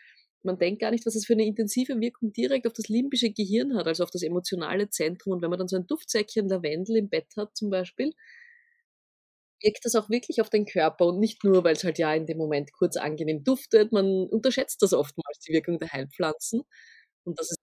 [0.43, 3.75] Man denkt gar nicht, was es für eine intensive Wirkung direkt auf das limbische Gehirn
[3.75, 5.33] hat, also auf das emotionale Zentrum.
[5.33, 8.13] Und wenn man dann so ein Duftsäckchen Lavendel im Bett hat zum Beispiel,
[9.61, 12.25] wirkt das auch wirklich auf den Körper und nicht nur, weil es halt ja in
[12.27, 13.91] dem Moment kurz angenehm duftet.
[13.91, 16.61] Man unterschätzt das oftmals, die Wirkung der Heilpflanzen.
[17.27, 17.59] Und das ist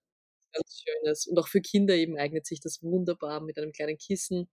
[0.53, 1.27] ganz Schönes.
[1.27, 4.48] Und auch für Kinder eben eignet sich das wunderbar mit einem kleinen Kissen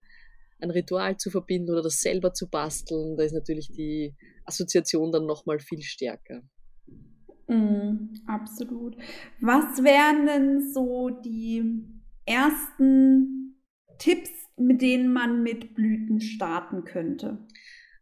[0.61, 5.25] ein Ritual zu verbinden oder das selber zu basteln, da ist natürlich die Assoziation dann
[5.25, 6.43] nochmal viel stärker.
[7.47, 8.95] Mm, absolut.
[9.39, 11.83] Was wären denn so die
[12.25, 13.55] ersten
[13.97, 17.39] Tipps, mit denen man mit Blüten starten könnte?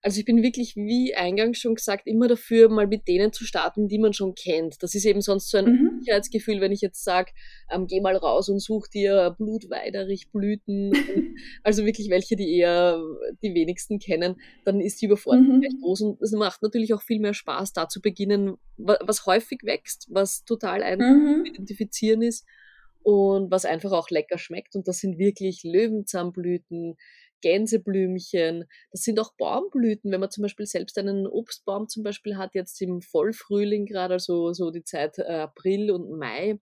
[0.01, 3.89] Also ich bin wirklich, wie eingangs schon gesagt, immer dafür, mal mit denen zu starten,
[3.89, 4.81] die man schon kennt.
[4.81, 5.99] Das ist eben sonst so ein mhm.
[5.99, 7.31] Sicherheitsgefühl, wenn ich jetzt sage,
[7.69, 10.93] ähm, geh mal raus und such dir Blutweiderich-Blüten,
[11.63, 13.01] also wirklich welche, die eher
[13.43, 15.63] die wenigsten kennen, dann ist die Überforderung mhm.
[15.63, 19.59] recht groß und es macht natürlich auch viel mehr Spaß, da zu beginnen, was häufig
[19.63, 21.45] wächst, was total ein mhm.
[21.45, 22.45] identifizieren ist
[23.03, 24.75] und was einfach auch lecker schmeckt.
[24.75, 26.95] Und das sind wirklich Löwenzahnblüten,
[27.41, 32.55] Gänseblümchen, das sind auch Baumblüten, wenn man zum Beispiel selbst einen Obstbaum zum Beispiel hat,
[32.55, 36.59] jetzt im Vollfrühling gerade, also so die Zeit äh, April und Mai,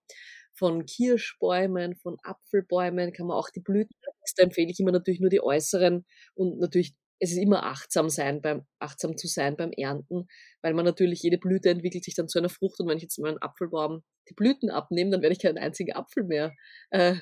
[0.57, 3.95] von Kirschbäumen, von Apfelbäumen kann man auch die Blüten,
[4.35, 8.41] da empfehle ich immer natürlich nur die äußeren und natürlich es ist immer achtsam sein
[8.41, 10.27] beim, achtsam zu sein beim Ernten,
[10.61, 13.17] weil man natürlich jede Blüte entwickelt sich dann zu einer Frucht und wenn ich jetzt
[13.17, 16.53] meinen Apfelbaum die Blüten abnehme, dann werde ich keinen einzigen Apfel mehr
[16.91, 17.15] äh,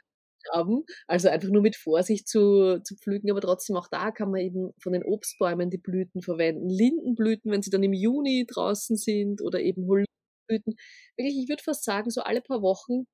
[0.54, 0.84] haben.
[1.08, 4.72] Also einfach nur mit Vorsicht zu, zu pflücken, aber trotzdem auch da kann man eben
[4.80, 6.70] von den Obstbäumen die Blüten verwenden.
[6.70, 10.76] Lindenblüten, wenn sie dann im Juni draußen sind oder eben Blüten.
[11.18, 13.06] Wirklich, ich würde fast sagen, so alle paar Wochen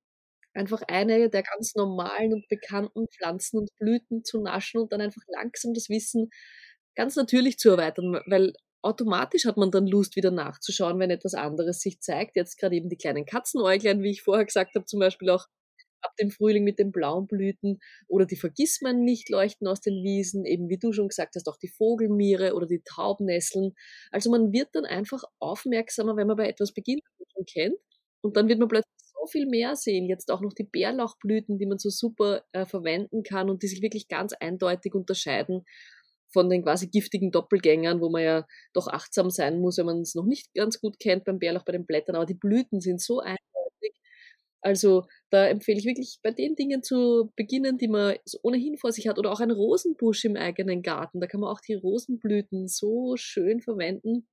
[0.53, 5.21] einfach eine der ganz normalen und bekannten Pflanzen und Blüten zu naschen und dann einfach
[5.27, 6.29] langsam das Wissen
[6.95, 11.79] ganz natürlich zu erweitern, weil automatisch hat man dann Lust, wieder nachzuschauen, wenn etwas anderes
[11.79, 12.35] sich zeigt.
[12.35, 15.47] Jetzt gerade eben die kleinen Katzenäuglein, wie ich vorher gesagt habe, zum Beispiel auch
[16.03, 20.45] ab dem Frühling mit den blauen Blüten oder die Vergissman nicht leuchten aus den Wiesen,
[20.45, 23.73] eben wie du schon gesagt hast, auch die Vogelmiere oder die Taubnesseln.
[24.11, 27.77] Also man wird dann einfach aufmerksamer, wenn man bei etwas beginnt, was man kennt
[28.21, 30.07] und dann wird man plötzlich so viel mehr sehen.
[30.07, 33.81] Jetzt auch noch die Bärlauchblüten, die man so super äh, verwenden kann und die sich
[33.81, 35.65] wirklich ganz eindeutig unterscheiden
[36.33, 40.15] von den quasi giftigen Doppelgängern, wo man ja doch achtsam sein muss, wenn man es
[40.15, 42.15] noch nicht ganz gut kennt beim Bärlauch, bei den Blättern.
[42.15, 43.50] Aber die Blüten sind so eindeutig.
[44.61, 49.07] Also da empfehle ich wirklich bei den Dingen zu beginnen, die man ohnehin vor sich
[49.07, 49.17] hat.
[49.17, 51.19] Oder auch ein Rosenbusch im eigenen Garten.
[51.19, 54.27] Da kann man auch die Rosenblüten so schön verwenden.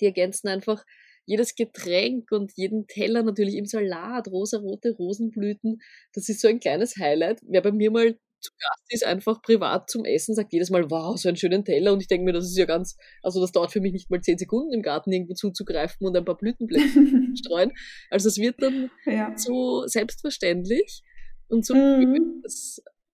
[0.00, 0.84] Die ergänzen einfach
[1.26, 5.80] jedes Getränk und jeden Teller natürlich im Salat, rosarote Rosenblüten.
[6.14, 7.40] Das ist so ein kleines Highlight.
[7.42, 11.16] Wer bei mir mal zu Gast ist, einfach privat zum Essen, sagt jedes Mal, wow,
[11.16, 11.92] so einen schönen Teller.
[11.92, 14.20] Und ich denke mir, das ist ja ganz, also das dauert für mich nicht mal
[14.20, 16.84] zehn Sekunden im Garten irgendwo zuzugreifen und ein paar Blütenblätter
[17.36, 17.72] streuen.
[18.10, 19.32] Also es wird dann ja.
[19.36, 21.02] so selbstverständlich
[21.48, 22.42] und so mhm.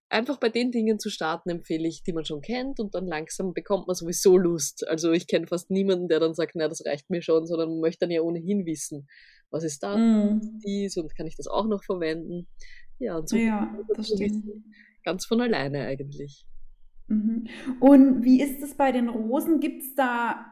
[0.09, 3.55] einfach bei den Dingen zu starten, empfehle ich, die man schon kennt und dann langsam
[3.55, 4.87] bekommt man sowieso Lust.
[4.89, 7.81] Also ich kenne fast niemanden, der dann sagt, na, das reicht mir schon, sondern man
[7.81, 9.07] möchte dann ja ohnehin wissen,
[9.51, 10.61] was ist da, mm.
[10.65, 12.49] dies und kann ich das auch noch verwenden.
[12.99, 14.45] Ja, und so ja, das stimmt.
[15.05, 16.45] Ganz von alleine eigentlich.
[17.09, 17.47] Mhm.
[17.81, 19.61] Und wie ist es bei den Rosen?
[19.61, 20.47] Gibt es da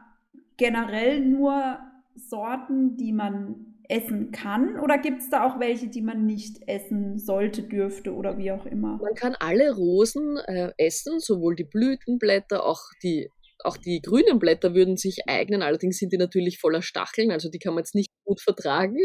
[0.57, 1.79] generell nur
[2.15, 4.79] Sorten, die man essen kann?
[4.79, 8.65] Oder gibt es da auch welche, die man nicht essen sollte, dürfte oder wie auch
[8.65, 8.97] immer?
[9.01, 13.29] Man kann alle Rosen äh, essen, sowohl die Blütenblätter, auch die,
[13.63, 15.61] auch die grünen Blätter würden sich eignen.
[15.61, 18.97] Allerdings sind die natürlich voller Stacheln, also die kann man jetzt nicht gut vertragen.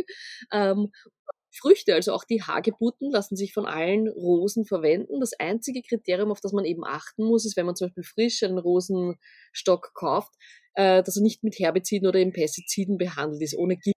[0.53, 0.89] Ähm,
[1.57, 5.21] Früchte, also auch die Hagebutten, lassen sich von allen Rosen verwenden.
[5.21, 8.43] Das einzige Kriterium, auf das man eben achten muss, ist, wenn man zum Beispiel frisch
[8.43, 10.33] einen Rosenstock kauft,
[10.75, 13.97] äh, dass er nicht mit Herbiziden oder eben Pestiziden behandelt ist, ohne Gift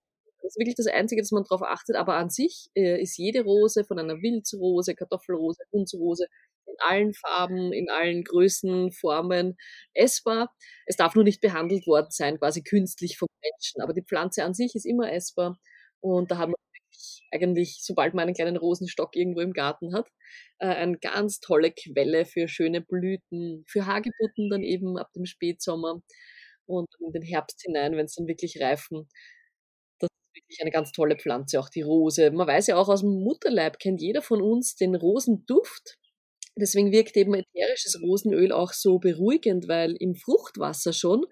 [0.50, 1.94] das ist wirklich das Einzige, dass man darauf achtet.
[1.94, 6.26] Aber an sich äh, ist jede Rose von einer Wildrose, Kartoffelrose, Hundsrose
[6.66, 9.56] in allen Farben, in allen Größen, Formen
[9.94, 10.52] essbar.
[10.86, 13.80] Es darf nur nicht behandelt worden sein, quasi künstlich vom Menschen.
[13.80, 15.56] Aber die Pflanze an sich ist immer essbar.
[16.00, 16.56] Und da haben wir
[17.32, 20.08] eigentlich, sobald man einen kleinen Rosenstock irgendwo im Garten hat,
[20.58, 26.02] äh, eine ganz tolle Quelle für schöne Blüten, für Hagebutten dann eben ab dem Spätsommer
[26.66, 29.08] und in den Herbst hinein, wenn es dann wirklich reifen
[30.34, 32.30] wirklich eine ganz tolle Pflanze, auch die Rose.
[32.30, 35.98] Man weiß ja auch aus dem Mutterleib, kennt jeder von uns den Rosenduft.
[36.56, 41.24] Deswegen wirkt eben ätherisches Rosenöl auch so beruhigend, weil im Fruchtwasser schon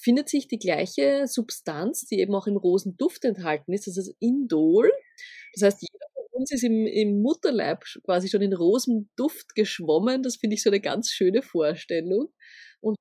[0.00, 4.90] findet sich die gleiche Substanz, die eben auch im Rosenduft enthalten ist, das ist Indol.
[5.54, 10.22] Das heißt, jeder von uns ist im, im Mutterleib quasi schon in Rosenduft geschwommen.
[10.22, 12.32] Das finde ich so eine ganz schöne Vorstellung.
[12.80, 12.96] Und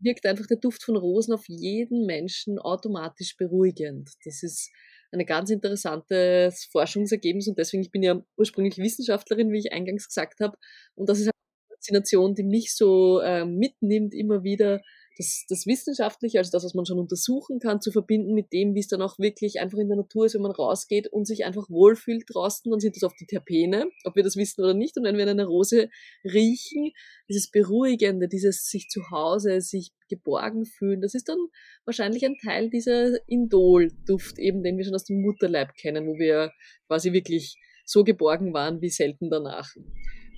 [0.00, 4.10] wirkt einfach der Duft von Rosen auf jeden Menschen automatisch beruhigend.
[4.24, 4.70] Das ist
[5.12, 10.40] ein ganz interessantes Forschungsergebnis und deswegen, ich bin ja ursprünglich Wissenschaftlerin, wie ich eingangs gesagt
[10.40, 10.56] habe,
[10.94, 14.80] und das ist eine Faszination, die mich so äh, mitnimmt, immer wieder
[15.18, 18.80] das, das Wissenschaftliche, also das, was man schon untersuchen kann, zu verbinden mit dem, wie
[18.80, 21.68] es dann auch wirklich einfach in der Natur ist, wenn man rausgeht und sich einfach
[21.68, 24.96] wohlfühlt draußen, dann sind das oft die Terpene, ob wir das wissen oder nicht.
[24.96, 25.90] Und wenn wir in einer Rose
[26.24, 26.92] riechen,
[27.28, 31.38] dieses Beruhigende, dieses sich zu Hause, sich geborgen fühlen, das ist dann
[31.84, 36.52] wahrscheinlich ein Teil dieser Indol-Duft, eben den wir schon aus dem Mutterleib kennen, wo wir
[36.86, 39.74] quasi wirklich so geborgen waren wie selten danach.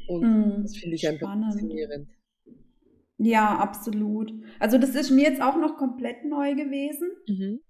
[0.09, 2.09] Und mm, das finde ich einfach faszinierend.
[3.23, 4.33] Ja, absolut.
[4.59, 7.11] Also das ist mir jetzt auch noch komplett neu gewesen.
[7.29, 7.61] Mhm.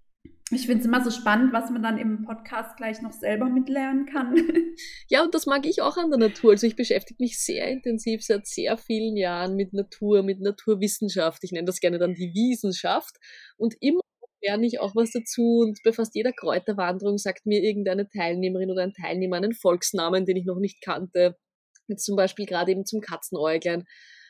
[0.53, 4.05] Ich finde es immer so spannend, was man dann im Podcast gleich noch selber mitlernen
[4.05, 4.35] kann.
[5.09, 6.51] Ja, und das mag ich auch an der Natur.
[6.51, 11.43] Also ich beschäftige mich sehr intensiv seit sehr vielen Jahren mit Natur, mit Naturwissenschaft.
[11.43, 13.17] Ich nenne das gerne dann die Wissenschaft.
[13.57, 13.99] Und immer
[14.41, 15.59] lerne ich auch was dazu.
[15.59, 20.37] Und bei fast jeder Kräuterwanderung sagt mir irgendeine Teilnehmerin oder ein Teilnehmer einen Volksnamen, den
[20.37, 21.37] ich noch nicht kannte.
[21.87, 23.83] Jetzt zum Beispiel gerade eben zum Katzenäuglein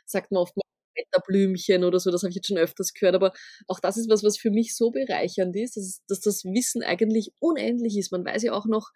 [0.06, 0.56] sagt man oft
[0.96, 3.34] Wetterblümchen oder so, das habe ich jetzt schon öfters gehört, aber
[3.68, 7.32] auch das ist was, was für mich so bereichernd ist, dass, dass das Wissen eigentlich
[7.40, 8.12] unendlich ist.
[8.12, 8.90] Man weiß ja auch noch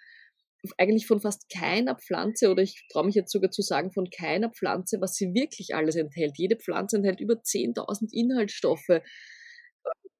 [0.77, 4.49] eigentlich von fast keiner Pflanze oder ich traue mich jetzt sogar zu sagen von keiner
[4.49, 6.33] Pflanze, was sie wirklich alles enthält.
[6.37, 9.01] Jede Pflanze enthält über 10.000 Inhaltsstoffe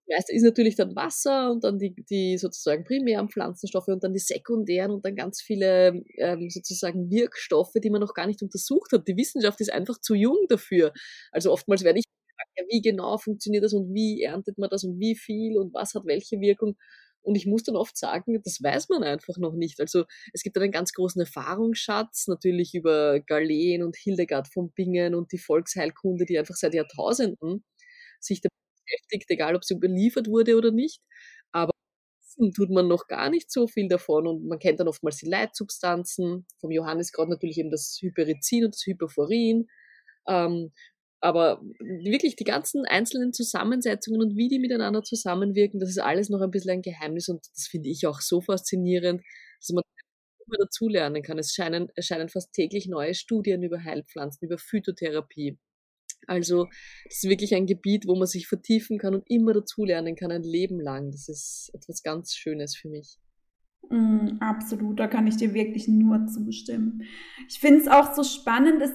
[0.10, 4.20] meiste ist natürlich dann Wasser und dann die, die sozusagen primären Pflanzenstoffe und dann die
[4.20, 9.08] sekundären und dann ganz viele ähm, sozusagen Wirkstoffe, die man noch gar nicht untersucht hat.
[9.08, 10.94] Die Wissenschaft ist einfach zu jung dafür.
[11.32, 14.84] Also oftmals werde ich gefragt, ja, wie genau funktioniert das und wie erntet man das
[14.84, 16.76] und wie viel und was hat welche Wirkung.
[17.22, 19.80] Und ich muss dann oft sagen, das weiß man einfach noch nicht.
[19.80, 25.32] Also es gibt einen ganz großen Erfahrungsschatz, natürlich über Galen und Hildegard von Bingen und
[25.32, 27.64] die Volksheilkunde, die einfach seit Jahrtausenden
[28.20, 28.52] sich damit
[28.86, 31.02] beschäftigt, egal ob sie überliefert wurde oder nicht.
[31.52, 31.72] Aber
[32.56, 36.46] tut man noch gar nicht so viel davon und man kennt dann oftmals die Leitsubstanzen,
[36.60, 39.68] vom Johannes gerade natürlich eben das Hyperizin und das Hyperforin.
[40.28, 40.72] Ähm,
[41.22, 46.42] aber wirklich die ganzen einzelnen Zusammensetzungen und wie die miteinander zusammenwirken, das ist alles noch
[46.42, 49.22] ein bisschen ein Geheimnis und das finde ich auch so faszinierend,
[49.60, 49.84] dass man
[50.48, 51.40] immer dazulernen kann.
[51.40, 55.58] Es scheinen, erscheinen fast täglich neue Studien über Heilpflanzen, über Phytotherapie.
[56.28, 56.66] Also
[57.06, 60.44] das ist wirklich ein Gebiet, wo man sich vertiefen kann und immer dazulernen kann, ein
[60.44, 61.12] Leben lang.
[61.12, 63.18] Das ist etwas ganz Schönes für mich.
[63.90, 67.04] Mm, absolut, da kann ich dir wirklich nur zustimmen.
[67.48, 68.92] Ich finde es auch so spannend, dass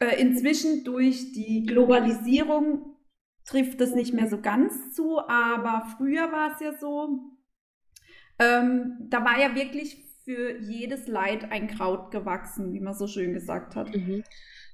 [0.00, 2.96] äh, inzwischen durch die Globalisierung
[3.44, 7.32] trifft es nicht mehr so ganz zu, aber früher war es ja so,
[8.38, 13.32] ähm, da war ja wirklich für jedes Leid ein Kraut gewachsen, wie man so schön
[13.32, 13.94] gesagt hat.
[13.96, 14.22] Mhm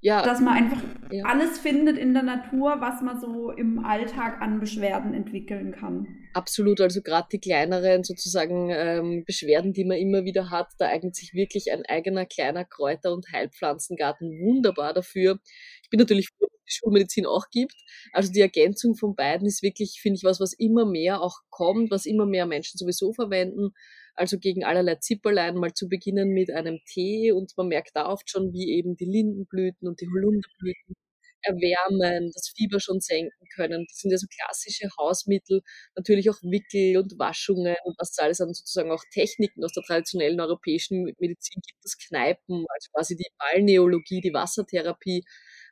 [0.04, 0.22] ja.
[0.22, 1.24] dass man einfach ja.
[1.24, 6.06] alles findet in der Natur, was man so im Alltag an Beschwerden entwickeln kann.
[6.34, 11.16] Absolut, also gerade die kleineren sozusagen ähm, Beschwerden, die man immer wieder hat, da eignet
[11.16, 15.38] sich wirklich ein eigener kleiner Kräuter- und Heilpflanzengarten wunderbar dafür.
[15.82, 17.76] Ich bin natürlich froh, dass es die Schulmedizin auch gibt.
[18.12, 21.90] Also die Ergänzung von beiden ist wirklich, finde ich, was, was immer mehr auch kommt,
[21.90, 23.72] was immer mehr Menschen sowieso verwenden
[24.14, 28.28] also gegen allerlei Zipperlein mal zu beginnen mit einem Tee und man merkt da oft
[28.30, 30.94] schon, wie eben die Lindenblüten und die Holunderblüten
[31.42, 33.86] erwärmen, das Fieber schon senken können.
[33.88, 35.62] Das sind ja so klassische Hausmittel,
[35.96, 39.82] natürlich auch Wickel und Waschungen und was es alles an sozusagen auch Techniken aus der
[39.84, 45.22] traditionellen europäischen Medizin gibt, das Kneipen, also quasi die Balneologie, die Wassertherapie,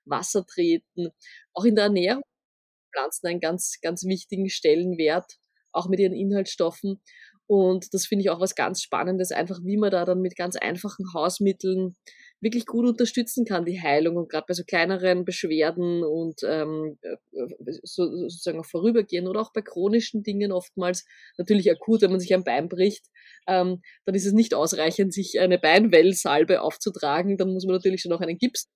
[0.05, 1.09] Wasser treten.
[1.55, 2.23] Auch in der Ernährung
[2.93, 5.39] Pflanzen einen ganz, ganz wichtigen Stellenwert,
[5.73, 7.01] auch mit ihren Inhaltsstoffen.
[7.53, 10.57] Und das finde ich auch was ganz Spannendes, einfach wie man da dann mit ganz
[10.57, 11.97] einfachen Hausmitteln
[12.41, 14.17] wirklich gut unterstützen kann, die Heilung.
[14.17, 17.17] Und gerade bei so kleineren Beschwerden und ähm, äh,
[17.83, 21.05] so, sozusagen auch vorübergehen oder auch bei chronischen Dingen oftmals,
[21.37, 23.05] natürlich akut, wenn man sich ein Bein bricht,
[23.47, 27.37] ähm, dann ist es nicht ausreichend, sich eine Beinwellsalbe aufzutragen.
[27.37, 28.71] Dann muss man natürlich schon noch einen Gips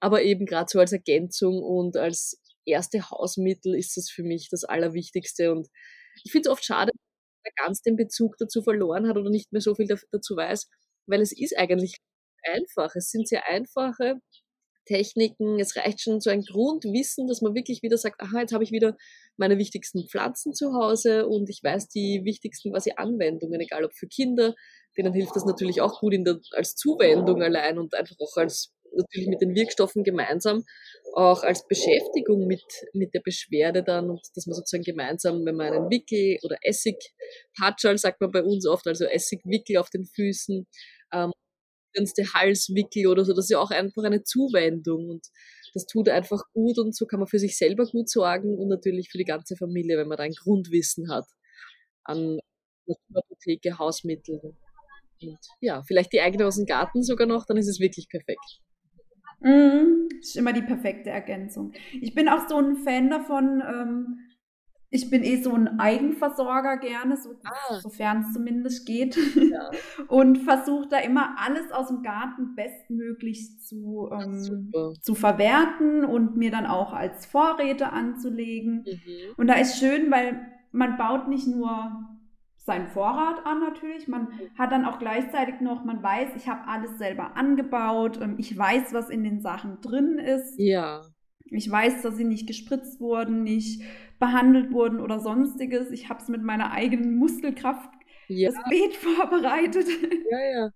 [0.00, 4.62] aber eben gerade so als Ergänzung und als erste Hausmittel ist es für mich das
[4.64, 5.50] Allerwichtigste.
[5.50, 5.68] Und
[6.24, 6.92] ich finde es oft schade,
[7.56, 10.68] ganz den Bezug dazu verloren hat oder nicht mehr so viel dazu weiß,
[11.06, 11.96] weil es ist eigentlich
[12.44, 12.94] einfach.
[12.94, 14.20] Es sind sehr einfache
[14.88, 15.60] Techniken.
[15.60, 18.72] Es reicht schon so ein Grundwissen, dass man wirklich wieder sagt, aha, jetzt habe ich
[18.72, 18.96] wieder
[19.36, 24.08] meine wichtigsten Pflanzen zu Hause und ich weiß die wichtigsten quasi Anwendungen, egal ob für
[24.08, 24.54] Kinder,
[24.96, 29.28] denen hilft das natürlich auch gut der, als Zuwendung allein und einfach auch als natürlich
[29.28, 30.64] mit den Wirkstoffen gemeinsam
[31.14, 35.72] auch als Beschäftigung mit, mit der Beschwerde dann und dass man sozusagen gemeinsam, wenn man
[35.72, 36.96] einen Wickel oder Essig,
[37.58, 40.66] Patschal sagt man bei uns oft, also Essigwickel auf den Füßen,
[41.12, 41.32] ähm,
[42.34, 45.26] Halswickel oder so, das ist ja auch einfach eine Zuwendung und
[45.74, 49.10] das tut einfach gut und so kann man für sich selber gut sorgen und natürlich
[49.10, 51.26] für die ganze Familie, wenn man da ein Grundwissen hat
[52.04, 52.38] an
[53.14, 57.80] Apotheke, Hausmitteln und ja, vielleicht die eigene aus dem Garten sogar noch, dann ist es
[57.80, 58.60] wirklich perfekt.
[59.40, 61.72] Mhm, ist immer die perfekte Ergänzung.
[62.00, 64.18] Ich bin auch so ein Fan davon, ähm,
[64.90, 67.80] ich bin eh so ein Eigenversorger gerne, so, ah.
[67.80, 69.16] sofern es zumindest geht.
[69.36, 69.70] Ja.
[70.08, 76.50] Und versuche da immer alles aus dem Garten bestmöglich zu, ähm, zu verwerten und mir
[76.50, 78.84] dann auch als Vorräte anzulegen.
[78.86, 79.34] Mhm.
[79.36, 80.40] Und da ist schön, weil
[80.72, 82.17] man baut nicht nur
[82.68, 84.06] seinen Vorrat an natürlich.
[84.06, 88.92] Man hat dann auch gleichzeitig noch, man weiß, ich habe alles selber angebaut, ich weiß,
[88.92, 90.54] was in den Sachen drin ist.
[90.58, 91.02] Ja.
[91.46, 93.82] Ich weiß, dass sie nicht gespritzt wurden, nicht
[94.18, 95.90] behandelt wurden oder sonstiges.
[95.90, 97.90] Ich habe es mit meiner eigenen Muskelkraft
[98.28, 98.50] ja.
[98.50, 99.86] das Beet vorbereitet.
[100.30, 100.70] Ja, ja.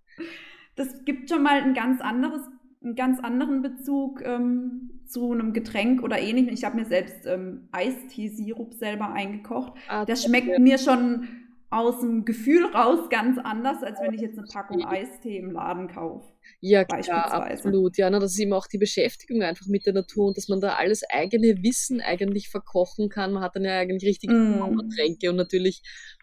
[0.75, 2.41] Das gibt schon mal ein ganz anderes,
[2.83, 6.55] einen ganz anderen Bezug ähm, zu einem Getränk oder ähnlichem.
[6.55, 9.75] Ich habe mir selbst ähm, Eistee-Sirup selber eingekocht.
[9.89, 10.59] Ah, Der schmeckt ja.
[10.59, 11.29] mir schon
[11.73, 15.89] aus dem Gefühl raus ganz anders, als wenn ich jetzt eine Packung Eistee im Laden
[15.89, 16.31] kaufe.
[16.61, 17.97] Ja, klar, absolut.
[17.97, 20.61] Ja, na, das ist eben auch die Beschäftigung einfach mit der Natur und dass man
[20.61, 23.33] da alles eigene Wissen eigentlich verkochen kann.
[23.33, 24.91] Man hat dann ja eigentlich richtige mm.
[24.95, 25.83] Tränke und natürlich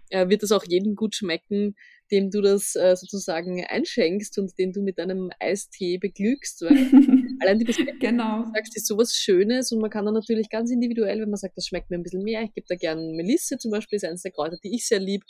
[0.09, 1.75] äh, wird das auch jedem gut schmecken,
[2.11, 6.61] dem du das äh, sozusagen einschenkst und den du mit einem Eistee beglückst.
[6.61, 6.71] Weil
[7.41, 8.43] allein die Beschäftigung, genau.
[8.43, 11.57] du sagst, ist sowas Schönes und man kann dann natürlich ganz individuell, wenn man sagt,
[11.57, 14.23] das schmeckt mir ein bisschen mehr, ich gebe da gern Melisse zum Beispiel, ist eines
[14.23, 15.23] der Kräuter, die ich sehr lieb,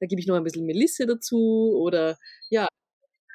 [0.00, 2.18] da gebe ich noch ein bisschen Melisse dazu oder
[2.50, 2.66] ja,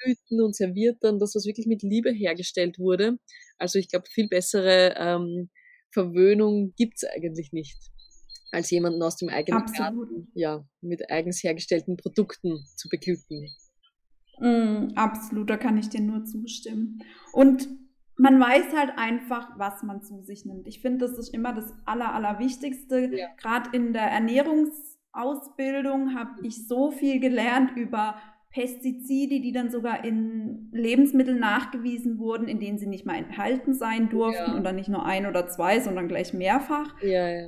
[0.04, 3.18] Blüten und serviert dann das, was wirklich mit Liebe hergestellt wurde.
[3.58, 5.50] Also ich glaube, viel bessere ähm,
[5.92, 7.78] Verwöhnung gibt's eigentlich nicht.
[8.52, 10.10] Als jemanden aus dem eigenen Absolut.
[10.10, 13.50] Garten, ja, mit eigens hergestellten Produkten zu beglücken.
[14.40, 17.00] Mm, absolut, da kann ich dir nur zustimmen.
[17.32, 17.68] Und
[18.18, 20.68] man weiß halt einfach, was man zu sich nimmt.
[20.68, 23.16] Ich finde, das ist immer das Aller, Allerwichtigste.
[23.16, 23.28] Ja.
[23.38, 28.16] Gerade in der Ernährungsausbildung habe ich so viel gelernt über
[28.52, 34.10] Pestizide, die dann sogar in Lebensmitteln nachgewiesen wurden, in denen sie nicht mal enthalten sein
[34.10, 34.56] durften Ja.
[34.56, 37.02] und dann nicht nur ein oder zwei, sondern gleich mehrfach.
[37.02, 37.48] Ja, ja.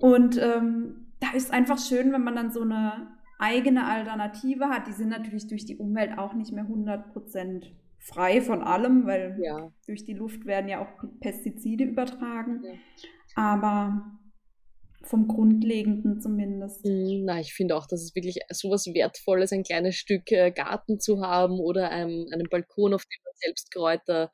[0.00, 3.08] Und ähm, da ist einfach schön, wenn man dann so eine
[3.38, 4.86] eigene Alternative hat.
[4.86, 7.64] Die sind natürlich durch die Umwelt auch nicht mehr 100%
[7.98, 12.62] frei von allem, weil Ja, durch die Luft werden ja auch Pestizide übertragen.
[12.64, 12.72] Ja.
[13.34, 14.18] Aber
[15.02, 16.84] vom Grundlegenden zumindest.
[16.84, 20.50] Mm, Na, ich finde auch, dass es wirklich so was Wertvolles, ein kleines Stück äh,
[20.50, 24.30] Garten zu haben oder ein, einen Balkon, auf dem man selbst Kräuter,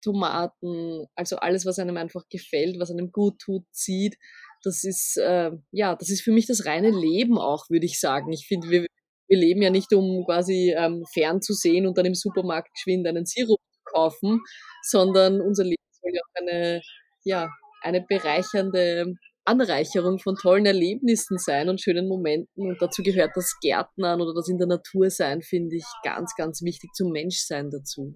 [0.00, 4.16] Tomaten, also alles, was einem einfach gefällt, was einem gut tut, zieht.
[4.62, 8.32] Das ist, äh, ja, das ist für mich das reine Leben auch, würde ich sagen.
[8.32, 8.86] Ich finde, wir,
[9.28, 13.60] wir leben ja nicht, um quasi ähm, fernzusehen und dann im Supermarkt geschwind einen Sirup
[13.72, 14.40] zu kaufen,
[14.82, 16.80] sondern unser Leben soll ja auch eine,
[17.24, 17.48] ja,
[17.82, 19.14] eine bereichernde
[19.48, 22.68] Anreicherung von tollen Erlebnissen sein und schönen Momenten.
[22.68, 26.62] Und dazu gehört das Gärtnern oder das in der Natur sein, finde ich ganz, ganz
[26.62, 28.14] wichtig zum Menschsein dazu.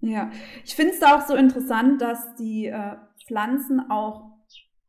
[0.00, 0.30] Ja,
[0.64, 4.32] ich finde es auch so interessant, dass die äh, Pflanzen auch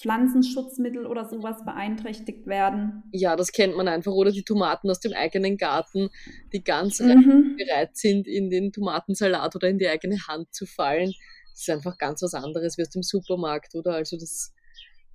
[0.00, 3.02] Pflanzenschutzmittel oder sowas beeinträchtigt werden.
[3.12, 4.12] ja, das kennt man einfach.
[4.12, 6.10] Oder die Tomaten aus dem eigenen Garten,
[6.52, 7.56] die ganz Mhm.
[7.56, 11.12] bereit sind, in den Tomatensalat oder in die eigene Hand zu fallen.
[11.54, 13.94] Das ist einfach ganz was anderes wie aus dem Supermarkt, oder?
[13.94, 14.52] Also das,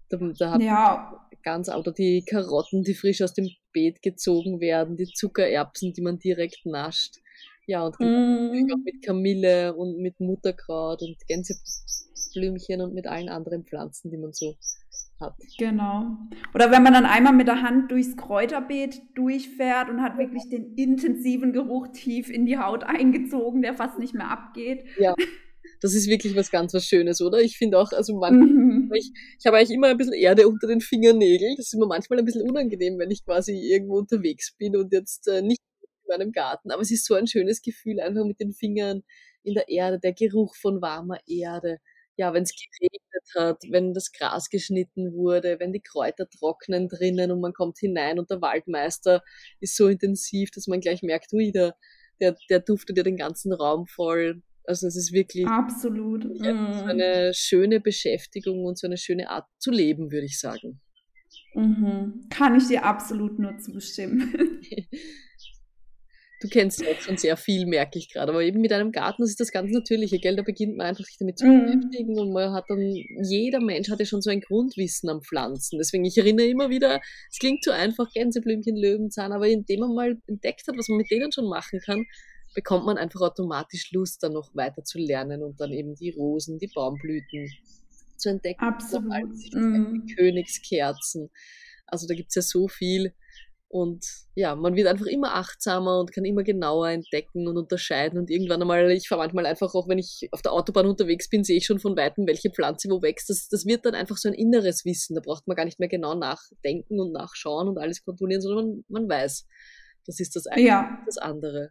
[0.09, 4.95] da, da hat Ja, ganz, oder die Karotten, die frisch aus dem Beet gezogen werden,
[4.95, 7.17] die Zuckererbsen, die man direkt nascht.
[7.67, 14.09] Ja, und mm, mit Kamille und mit Mutterkraut und Gänseblümchen und mit allen anderen Pflanzen,
[14.09, 14.55] die man so
[15.19, 15.35] hat.
[15.57, 16.17] genau.
[16.55, 20.75] Oder wenn man dann einmal mit der Hand durchs Kräuterbeet durchfährt und hat wirklich den
[20.75, 24.85] intensiven Geruch tief in die Haut eingezogen, der fast nicht mehr abgeht.
[25.81, 27.39] Das ist wirklich was ganz was Schönes, oder?
[27.39, 28.91] Ich finde auch, also manchmal Mhm.
[28.95, 31.55] ich, ich habe eigentlich immer ein bisschen Erde unter den Fingernägeln.
[31.57, 35.27] Das ist mir manchmal ein bisschen unangenehm, wenn ich quasi irgendwo unterwegs bin und jetzt
[35.27, 36.71] äh, nicht in meinem Garten.
[36.71, 39.03] Aber es ist so ein schönes Gefühl, einfach mit den Fingern
[39.43, 41.79] in der Erde, der Geruch von warmer Erde.
[42.17, 47.31] Ja, wenn es geregnet hat, wenn das Gras geschnitten wurde, wenn die Kräuter trocknen drinnen
[47.31, 49.23] und man kommt hinein und der Waldmeister
[49.61, 51.75] ist so intensiv, dass man gleich merkt, ui, der,
[52.19, 54.41] der, der duftet ja den ganzen Raum voll.
[54.69, 56.23] Also es ist wirklich Absolut.
[56.43, 56.73] ja, Mm.
[56.73, 60.79] so eine schöne Beschäftigung und so eine schöne Art zu leben, würde ich sagen.
[61.55, 62.27] Mhm.
[62.29, 64.31] Kann ich dir absolut nur zustimmen.
[66.41, 68.31] Du kennst ja auch schon sehr viel, merke ich gerade.
[68.31, 70.37] Aber eben mit einem Garten, das ist das ganz Natürliche, gell?
[70.37, 71.65] Da beginnt man einfach sich damit zu Mhm.
[71.81, 72.79] beschäftigen und man hat dann,
[73.23, 75.77] jeder Mensch hat ja schon so ein Grundwissen am Pflanzen.
[75.79, 80.17] Deswegen, ich erinnere immer wieder, es klingt zu einfach, Gänseblümchen, Löwenzahn, aber indem man mal
[80.27, 82.05] entdeckt hat, was man mit denen schon machen kann,
[82.53, 86.59] bekommt man einfach automatisch Lust, dann noch weiter zu lernen und dann eben die Rosen,
[86.59, 87.49] die Baumblüten
[88.17, 88.63] zu entdecken.
[88.63, 89.13] Absolut.
[89.53, 90.05] Mhm.
[90.05, 91.29] die Königskerzen.
[91.87, 93.13] Also da gibt's ja so viel.
[93.71, 98.17] Und ja, man wird einfach immer achtsamer und kann immer genauer entdecken und unterscheiden.
[98.17, 101.43] Und irgendwann einmal, ich fahre manchmal einfach auch, wenn ich auf der Autobahn unterwegs bin,
[101.43, 103.29] sehe ich schon von Weitem, welche Pflanze wo wächst.
[103.29, 105.13] Das, das wird dann einfach so ein inneres Wissen.
[105.13, 108.83] Da braucht man gar nicht mehr genau nachdenken und nachschauen und alles kontrollieren, sondern man,
[108.87, 109.45] man weiß,
[110.07, 111.69] das ist das eine, Ja, das andere.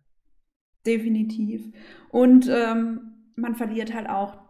[0.86, 1.72] Definitiv.
[2.10, 4.48] Und ähm, man verliert halt auch,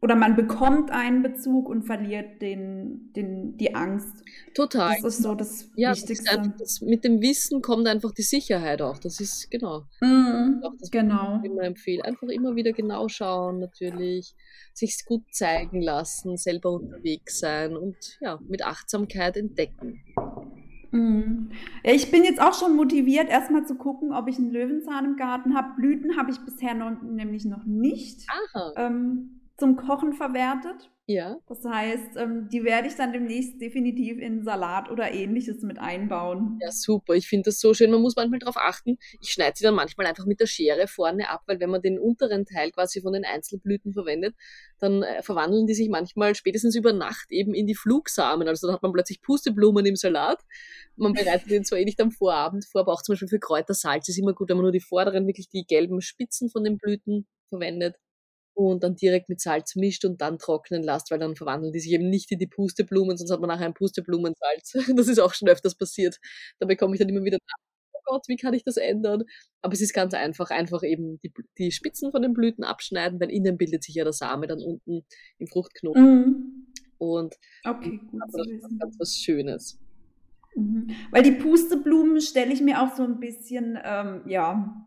[0.00, 4.22] oder man bekommt einen Bezug und verliert den, den, die Angst.
[4.54, 4.94] Total.
[5.02, 6.38] Das ist so das ja, das Wichtigste.
[6.38, 8.98] einfach, das, mit dem Wissen kommt einfach die Sicherheit auch.
[8.98, 9.86] Das ist, genau.
[10.00, 11.40] Mhm, das genau.
[11.42, 12.04] immer empfehle.
[12.04, 14.36] Einfach immer wieder genau schauen, natürlich,
[14.72, 20.04] sich gut zeigen lassen, selber unterwegs sein und ja, mit Achtsamkeit entdecken.
[20.90, 21.50] Mhm.
[21.84, 25.16] Ja, ich bin jetzt auch schon motiviert, erstmal zu gucken, ob ich einen Löwenzahn im
[25.16, 25.74] Garten habe.
[25.76, 28.26] Blüten habe ich bisher noch, nämlich noch nicht
[28.76, 30.90] ähm, zum Kochen verwertet.
[31.08, 31.38] Ja.
[31.48, 36.58] Das heißt, ähm, die werde ich dann demnächst definitiv in Salat oder ähnliches mit einbauen.
[36.60, 37.14] Ja, super.
[37.14, 37.90] Ich finde das so schön.
[37.90, 38.98] Man muss manchmal darauf achten.
[39.22, 41.98] Ich schneide sie dann manchmal einfach mit der Schere vorne ab, weil wenn man den
[41.98, 44.34] unteren Teil quasi von den Einzelblüten verwendet,
[44.80, 48.46] dann äh, verwandeln die sich manchmal spätestens über Nacht eben in die Flugsamen.
[48.46, 50.42] Also dann hat man plötzlich Pusteblumen im Salat.
[50.96, 54.10] Man bereitet den zwar eh nicht am Vorabend vor, aber auch zum Beispiel für Kräutersalz
[54.10, 57.26] ist immer gut, wenn man nur die vorderen, wirklich die gelben Spitzen von den Blüten
[57.48, 57.96] verwendet.
[58.58, 61.92] Und dann direkt mit Salz mischt und dann trocknen lasst, weil dann verwandeln die sich
[61.92, 64.74] eben nicht in die Pusteblumen, sonst hat man nachher ein Pusteblumensalz.
[64.98, 66.18] Das ist auch schon öfters passiert.
[66.58, 67.38] Da bekomme ich dann immer wieder
[67.92, 69.22] oh Gott, wie kann ich das ändern?
[69.62, 73.30] Aber es ist ganz einfach, einfach eben die, die Spitzen von den Blüten abschneiden, weil
[73.30, 75.04] innen bildet sich ja der Same dann unten
[75.38, 76.02] im Fruchtknoten.
[76.02, 76.66] Mhm.
[76.98, 79.78] Und okay, gut das ist ganz was Schönes.
[80.56, 80.90] Mhm.
[81.12, 84.84] Weil die Pusteblumen stelle ich mir auch so ein bisschen, ähm, ja,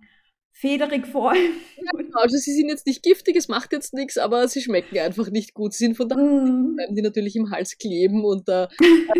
[0.53, 1.33] federig vor.
[1.33, 2.19] Ja, genau.
[2.19, 5.53] Also sie sind jetzt nicht giftig, es macht jetzt nichts, aber sie schmecken einfach nicht
[5.53, 5.73] gut.
[5.73, 6.75] Sie sind von daher mm.
[6.75, 8.69] bleiben die natürlich im Hals kleben und da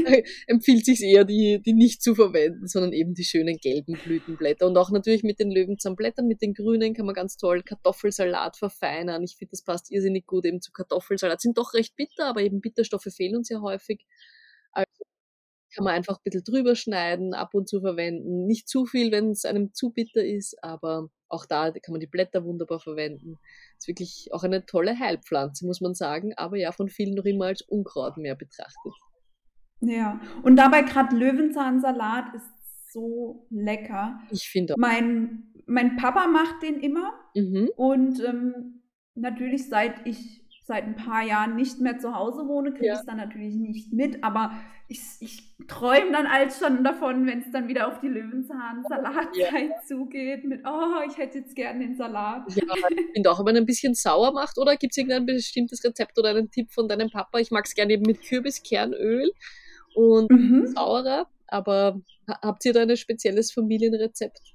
[0.06, 4.68] äh, empfiehlt sich eher, die, die nicht zu verwenden, sondern eben die schönen gelben Blütenblätter.
[4.68, 9.24] Und auch natürlich mit den Löwenzahnblättern, mit den grünen kann man ganz toll Kartoffelsalat verfeinern.
[9.24, 11.42] Ich finde, das passt irrsinnig gut eben zu Kartoffelsalat.
[11.42, 14.06] Sind doch recht bitter, aber eben Bitterstoffe fehlen uns ja häufig.
[14.72, 15.04] Also
[15.74, 18.46] kann man einfach ein bisschen drüber schneiden, ab und zu verwenden.
[18.46, 22.08] Nicht zu viel, wenn es einem zu bitter ist, aber auch da kann man die
[22.08, 23.38] Blätter wunderbar verwenden.
[23.78, 27.46] Ist wirklich auch eine tolle Heilpflanze, muss man sagen, aber ja von vielen noch immer
[27.46, 28.94] als Unkraut mehr betrachtet.
[29.82, 34.20] Ja, und dabei gerade Löwenzahnsalat ist so lecker.
[34.30, 34.78] Ich finde auch.
[34.78, 37.70] Mein, mein Papa macht den immer mhm.
[37.76, 38.82] und ähm,
[39.16, 43.06] natürlich seit ich seit ein paar Jahren nicht mehr zu Hause wohne, kriege ich es
[43.06, 44.52] dann natürlich nicht mit, aber
[44.88, 49.82] ich, ich träume dann als schon davon, wenn es dann wieder auf die Löwenzahn-Salatzeit ja.
[49.88, 52.44] zugeht, mit, oh, ich hätte jetzt gerne den Salat.
[52.56, 55.84] Ja, ich finde auch, wenn man ein bisschen sauer macht, oder gibt es irgendein bestimmtes
[55.84, 57.40] Rezept oder einen Tipp von deinem Papa?
[57.40, 59.32] Ich mag es gerne eben mit Kürbiskernöl
[59.96, 60.68] und mhm.
[60.68, 64.54] saurer, aber habt ihr da ein spezielles Familienrezept?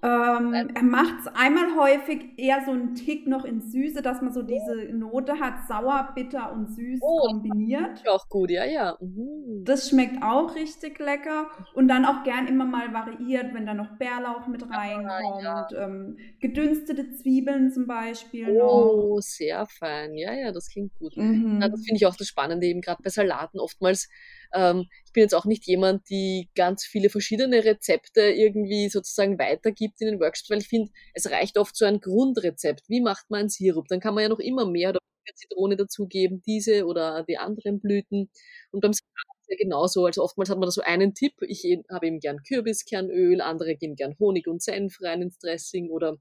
[0.00, 4.32] Ähm, er macht es einmal häufig eher so einen Tick noch in Süße, dass man
[4.32, 8.06] so diese Note hat, sauer, bitter und süß oh, kombiniert.
[8.08, 8.96] Auch gut, ja, ja.
[9.00, 9.64] Mhm.
[9.64, 13.98] Das schmeckt auch richtig lecker und dann auch gern immer mal variiert, wenn da noch
[13.98, 15.84] Bärlauch mit reinkommt, ja, ja.
[15.84, 18.48] ähm, gedünstete Zwiebeln zum Beispiel.
[18.50, 19.20] Oh, noch.
[19.20, 20.14] sehr fein.
[20.14, 21.16] Ja, ja, das klingt gut.
[21.16, 21.58] Mhm.
[21.60, 24.08] Ja, das finde ich auch das Spannende, eben gerade bei Salaten oftmals
[24.52, 30.00] ähm, ich bin jetzt auch nicht jemand, die ganz viele verschiedene Rezepte irgendwie sozusagen weitergibt
[30.00, 32.88] in den Workshops, weil ich finde, es reicht oft so ein Grundrezept.
[32.88, 33.88] Wie macht man einen Sirup?
[33.88, 37.80] Dann kann man ja noch immer mehr oder mehr Zitrone dazugeben, diese oder die anderen
[37.80, 38.30] Blüten.
[38.70, 40.06] Und beim Salat ist ja genauso.
[40.06, 41.34] Also oftmals hat man da so einen Tipp.
[41.42, 46.16] Ich habe eben gern Kürbiskernöl, andere geben gern Honig und Senf rein ins Dressing oder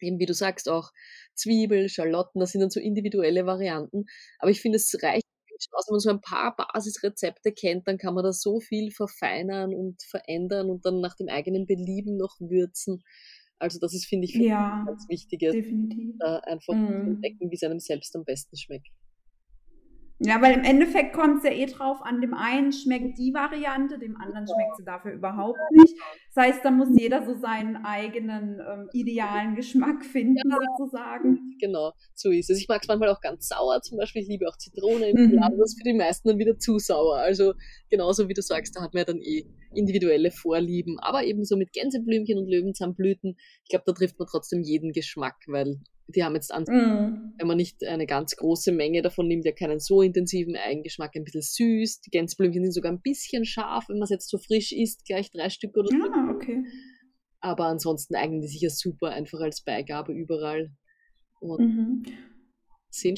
[0.00, 0.90] eben wie du sagst auch
[1.34, 4.06] Zwiebel, Schalotten, das sind dann so individuelle Varianten.
[4.38, 5.24] Aber ich finde, es reicht
[5.72, 9.74] aus, wenn man so ein paar Basisrezepte kennt, dann kann man da so viel verfeinern
[9.74, 13.02] und verändern und dann nach dem eigenen Belieben noch würzen.
[13.58, 15.40] Also das ist, finde ich, ja, ganz wichtig,
[16.18, 16.86] da einfach mm.
[16.86, 18.88] zu entdecken, wie es einem selbst am besten schmeckt.
[20.18, 23.98] Ja, weil im Endeffekt kommt es ja eh drauf an, dem einen schmeckt die Variante,
[23.98, 25.94] dem anderen schmeckt sie dafür überhaupt nicht.
[26.34, 30.56] Das heißt, da muss jeder so seinen eigenen ähm, idealen Geschmack finden, ja.
[30.78, 31.56] sozusagen.
[31.60, 32.58] Genau, so ist es.
[32.58, 34.22] Ich mag es manchmal auch ganz sauer, zum Beispiel.
[34.22, 35.40] Ich liebe auch Zitrone im mhm.
[35.40, 37.18] das ist für die meisten dann wieder zu sauer.
[37.18, 37.52] Also
[37.90, 39.44] genauso wie du sagst, da hat man ja dann eh
[39.74, 40.98] individuelle Vorlieben.
[40.98, 45.36] Aber eben so mit Gänseblümchen und Löwenzahnblüten, ich glaube, da trifft man trotzdem jeden Geschmack,
[45.46, 45.78] weil
[46.08, 47.34] die haben jetzt an, mm.
[47.38, 51.24] wenn man nicht eine ganz große Menge davon nimmt, ja keinen so intensiven Eigengeschmack, ein
[51.24, 52.00] bisschen süß.
[52.02, 55.30] Die Gänseblümchen sind sogar ein bisschen scharf, wenn man es jetzt so frisch isst, gleich
[55.32, 55.96] drei Stück oder so.
[55.96, 56.64] Ah, okay.
[57.40, 60.70] Aber ansonsten eignen die sich ja super, einfach als Beigabe überall.
[61.40, 62.04] Und, mhm.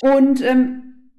[0.03, 1.12] Und ähm,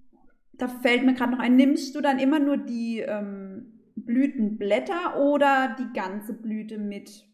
[0.53, 5.75] da fällt mir gerade noch ein, nimmst du dann immer nur die ähm, Blütenblätter oder
[5.79, 7.28] die ganze Blüte mit?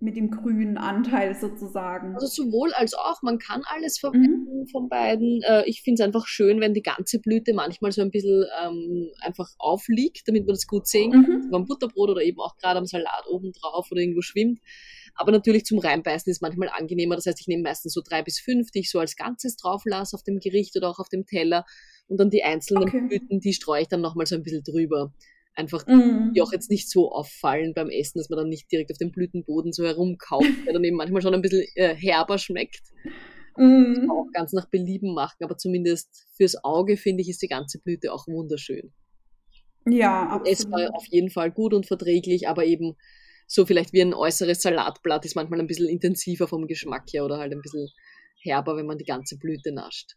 [0.00, 2.14] Mit dem grünen Anteil sozusagen.
[2.14, 4.66] Also sowohl als auch, man kann alles verwenden mhm.
[4.68, 5.42] von beiden.
[5.42, 9.10] Äh, ich finde es einfach schön, wenn die ganze Blüte manchmal so ein bisschen ähm,
[9.20, 11.50] einfach aufliegt, damit man das gut sehen kann, mhm.
[11.50, 14.60] beim Butterbrot oder eben auch gerade am Salat oben drauf oder irgendwo schwimmt.
[15.14, 17.16] Aber natürlich zum Reinbeißen ist manchmal angenehmer.
[17.16, 19.82] Das heißt, ich nehme meistens so drei bis fünf, die ich so als Ganzes drauf
[19.84, 21.66] lasse auf dem Gericht oder auch auf dem Teller.
[22.08, 23.02] Und dann die einzelnen okay.
[23.06, 25.12] Blüten, die streue ich dann nochmal so ein bisschen drüber
[25.60, 26.32] einfach mm.
[26.34, 29.12] die auch jetzt nicht so auffallen beim Essen, dass man dann nicht direkt auf dem
[29.12, 32.82] Blütenboden so herumkauft, der dann eben manchmal schon ein bisschen äh, herber schmeckt.
[33.56, 34.10] Mm.
[34.10, 38.12] Auch ganz nach Belieben machen, aber zumindest fürs Auge finde ich, ist die ganze Blüte
[38.12, 38.92] auch wunderschön.
[39.86, 40.48] Ja, absolut.
[40.48, 42.96] Essbar auf jeden Fall gut und verträglich, aber eben
[43.46, 47.38] so vielleicht wie ein äußeres Salatblatt ist manchmal ein bisschen intensiver vom Geschmack her oder
[47.38, 47.88] halt ein bisschen
[48.42, 50.16] herber, wenn man die ganze Blüte nascht.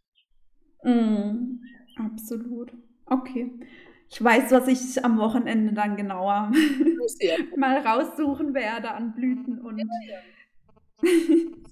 [0.83, 1.59] Mm,
[1.97, 2.71] absolut.
[3.05, 3.51] Okay.
[4.13, 6.51] Ich weiß, was ich am Wochenende dann genauer
[7.57, 9.81] mal raussuchen werde an Blüten und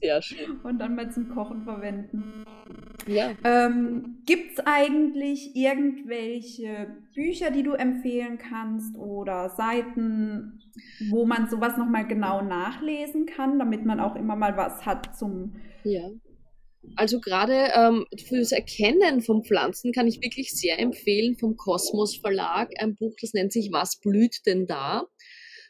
[0.02, 0.60] sehr schön.
[0.64, 2.44] und dann mal zum Kochen verwenden.
[3.06, 3.32] Ja.
[3.44, 10.60] Ähm, Gibt es eigentlich irgendwelche Bücher, die du empfehlen kannst oder Seiten,
[11.12, 15.54] wo man sowas nochmal genau nachlesen kann, damit man auch immer mal was hat zum
[15.84, 16.10] ja.
[16.96, 22.70] Also gerade ähm, fürs Erkennen von Pflanzen kann ich wirklich sehr empfehlen vom Kosmos Verlag
[22.80, 25.06] ein Buch, das nennt sich Was blüht denn da?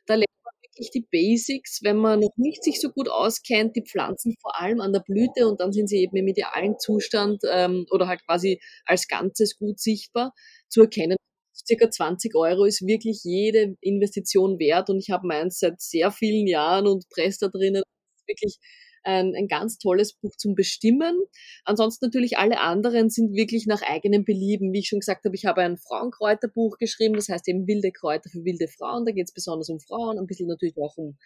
[0.07, 3.84] Da lernt man wirklich die Basics, wenn man noch nicht sich so gut auskennt, die
[3.84, 7.86] Pflanzen vor allem an der Blüte und dann sind sie eben im idealen Zustand ähm,
[7.91, 10.34] oder halt quasi als Ganzes gut sichtbar
[10.70, 11.18] zu erkennen.
[11.53, 16.47] Circa 20 Euro ist wirklich jede Investition wert und ich habe meins seit sehr vielen
[16.47, 17.84] Jahren und presse da drinnen
[18.28, 18.57] wirklich
[19.03, 21.17] ein, ein ganz tolles Buch zum Bestimmen.
[21.65, 24.73] Ansonsten natürlich alle anderen sind wirklich nach eigenem Belieben.
[24.73, 28.29] Wie ich schon gesagt habe, ich habe ein Frauenkräuterbuch geschrieben, das heißt eben wilde Kräuter
[28.29, 29.05] für wilde Frauen.
[29.05, 31.17] Da geht es besonders um Frauen, ein bisschen natürlich auch um,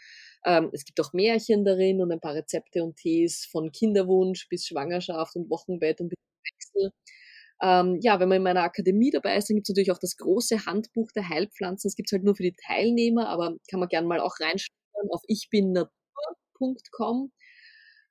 [0.45, 4.65] ähm, es gibt auch Märchen darin und ein paar Rezepte und Tees von Kinderwunsch bis
[4.65, 6.91] Schwangerschaft und Wochenbett und Wechsel.
[7.61, 10.17] Ähm, ja, wenn man in meiner Akademie dabei ist, dann gibt es natürlich auch das
[10.17, 11.89] große Handbuch der Heilpflanzen.
[11.89, 15.09] Das gibt es halt nur für die Teilnehmer, aber kann man gerne mal auch reinschauen
[15.09, 17.31] auf ichbinnatur.com.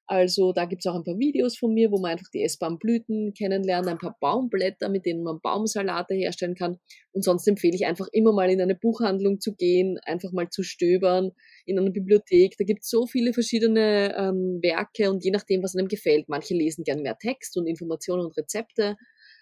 [0.07, 3.33] Also da gibt's auch ein paar Videos von mir, wo man einfach die essbaren Blüten
[3.33, 6.79] kennenlernt, ein paar Baumblätter, mit denen man Baumsalate herstellen kann.
[7.13, 10.63] Und sonst empfehle ich einfach immer mal in eine Buchhandlung zu gehen, einfach mal zu
[10.63, 11.33] stöbern,
[11.65, 12.57] in einer Bibliothek.
[12.59, 16.29] Da gibt's so viele verschiedene ähm, Werke und je nachdem, was einem gefällt.
[16.29, 18.97] Manche lesen gern mehr Text und Informationen und Rezepte,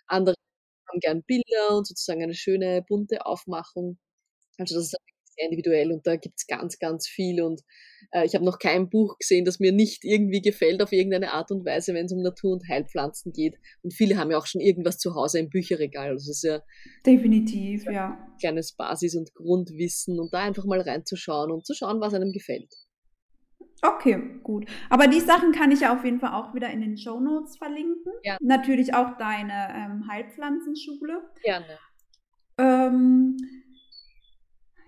[0.07, 0.37] andere
[0.91, 3.99] haben gern Bilder und sozusagen eine schöne bunte Aufmachung.
[4.59, 4.97] Also das ist
[5.35, 7.43] sehr individuell und da gibt's ganz, ganz viel.
[7.43, 7.63] Und
[8.13, 11.51] äh, ich habe noch kein Buch gesehen, das mir nicht irgendwie gefällt auf irgendeine Art
[11.51, 13.57] und Weise, wenn es um Natur- und Heilpflanzen geht.
[13.83, 16.11] Und viele haben ja auch schon irgendwas zu Hause im Bücherregal.
[16.11, 16.61] Also es ist ja
[17.07, 18.19] definitiv, ja.
[18.41, 22.73] Kleines Basis- und Grundwissen und da einfach mal reinzuschauen und zu schauen, was einem gefällt.
[23.85, 24.67] Okay, gut.
[24.91, 27.57] Aber die Sachen kann ich ja auf jeden Fall auch wieder in den Show Notes
[27.57, 28.13] verlinken.
[28.23, 28.37] Ja.
[28.41, 31.21] Natürlich auch deine ähm, Heilpflanzenschule.
[31.43, 31.79] Gerne.
[32.59, 33.37] Ähm,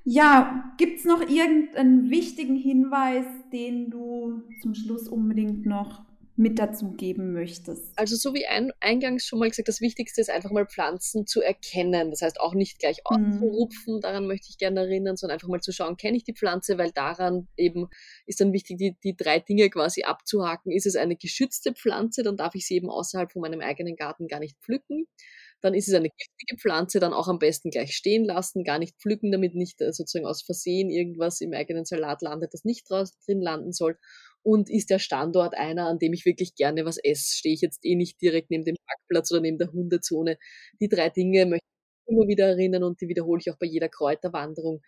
[0.05, 6.05] ja, gibt es noch irgendeinen wichtigen Hinweis, den du zum Schluss unbedingt noch
[6.37, 7.97] mit dazu geben möchtest?
[7.97, 11.41] Also so wie ein, eingangs schon mal gesagt, das Wichtigste ist einfach mal Pflanzen zu
[11.41, 12.11] erkennen.
[12.11, 14.01] Das heißt auch nicht gleich auszurupfen, mhm.
[14.01, 16.91] daran möchte ich gerne erinnern, sondern einfach mal zu schauen, kenne ich die Pflanze, weil
[16.91, 17.89] daran eben
[18.27, 20.73] ist dann wichtig, die, die drei Dinge quasi abzuhaken.
[20.73, 24.27] Ist es eine geschützte Pflanze, dann darf ich sie eben außerhalb von meinem eigenen Garten
[24.29, 25.07] gar nicht pflücken
[25.61, 28.97] dann ist es eine giftige Pflanze, dann auch am besten gleich stehen lassen, gar nicht
[29.01, 33.41] pflücken, damit nicht äh, sozusagen aus Versehen irgendwas im eigenen Salat landet, das nicht drin
[33.41, 33.99] landen soll.
[34.43, 37.35] Und ist der Standort einer, an dem ich wirklich gerne was esse?
[37.37, 40.37] Stehe ich jetzt eh nicht direkt neben dem Parkplatz oder neben der Hundezone?
[40.81, 41.65] Die drei Dinge möchte
[42.07, 44.83] ich immer wieder erinnern und die wiederhole ich auch bei jeder Kräuterwanderung.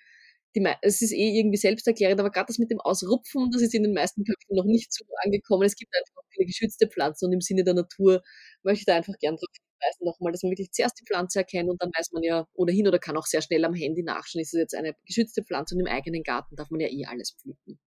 [0.82, 3.92] Es ist eh irgendwie selbsterklärend, aber gerade das mit dem Ausrupfen, das ist in den
[3.92, 5.64] meisten Köpfen noch nicht so angekommen.
[5.64, 8.22] Es gibt einfach viele geschützte Pflanzen und im Sinne der Natur
[8.62, 9.48] möchte ich da einfach gern drauf
[9.80, 12.88] hinweisen nochmal, dass man wirklich zuerst die Pflanze erkennt und dann weiß man ja ohnehin
[12.88, 15.80] oder kann auch sehr schnell am Handy nachschauen, ist es jetzt eine geschützte Pflanze und
[15.80, 17.78] im eigenen Garten darf man ja eh alles pflücken.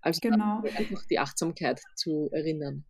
[0.00, 0.62] Also genau.
[0.62, 2.84] einfach die Achtsamkeit zu erinnern.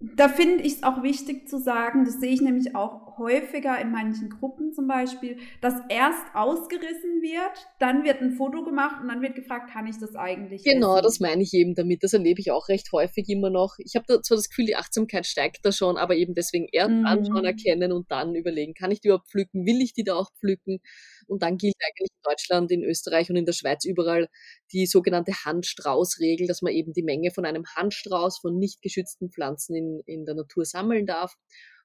[0.00, 3.90] Da finde ich es auch wichtig zu sagen, das sehe ich nämlich auch häufiger in
[3.90, 9.22] manchen Gruppen zum Beispiel, dass erst ausgerissen wird, dann wird ein Foto gemacht und dann
[9.22, 10.62] wird gefragt, kann ich das eigentlich?
[10.62, 11.02] Genau, essen?
[11.02, 12.04] das meine ich eben damit.
[12.04, 13.74] Das erlebe ich auch recht häufig immer noch.
[13.78, 16.90] Ich habe da zwar das Gefühl, die Achtsamkeit steigt da schon, aber eben deswegen erst
[16.90, 17.04] mhm.
[17.04, 19.66] anschauen, erkennen und dann überlegen, kann ich die überhaupt pflücken?
[19.66, 20.78] Will ich die da auch pflücken?
[21.28, 24.28] Und dann gilt eigentlich in Deutschland, in Österreich und in der Schweiz überall
[24.72, 29.76] die sogenannte Handstraußregel, dass man eben die Menge von einem Handstrauß von nicht geschützten Pflanzen
[29.76, 31.34] in, in der Natur sammeln darf.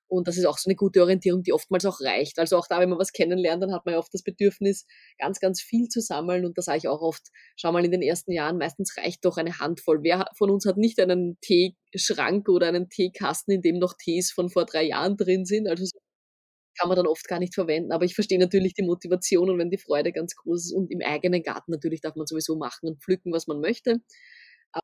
[0.07, 2.37] Und das ist auch so eine gute Orientierung, die oftmals auch reicht.
[2.37, 4.85] Also auch da, wenn man was kennenlernt, dann hat man ja oft das Bedürfnis,
[5.17, 6.45] ganz, ganz viel zu sammeln.
[6.45, 9.37] Und da sage ich auch oft, schau mal in den ersten Jahren, meistens reicht doch
[9.37, 9.99] eine Handvoll.
[10.03, 14.49] Wer von uns hat nicht einen Teeschrank oder einen Teekasten, in dem noch Tees von
[14.49, 15.67] vor drei Jahren drin sind?
[15.67, 15.97] Also so
[16.79, 17.91] kann man dann oft gar nicht verwenden.
[17.91, 21.01] Aber ich verstehe natürlich die Motivation und wenn die Freude ganz groß ist und im
[21.01, 23.91] eigenen Garten natürlich darf man sowieso machen und pflücken, was man möchte.
[24.71, 24.81] Aber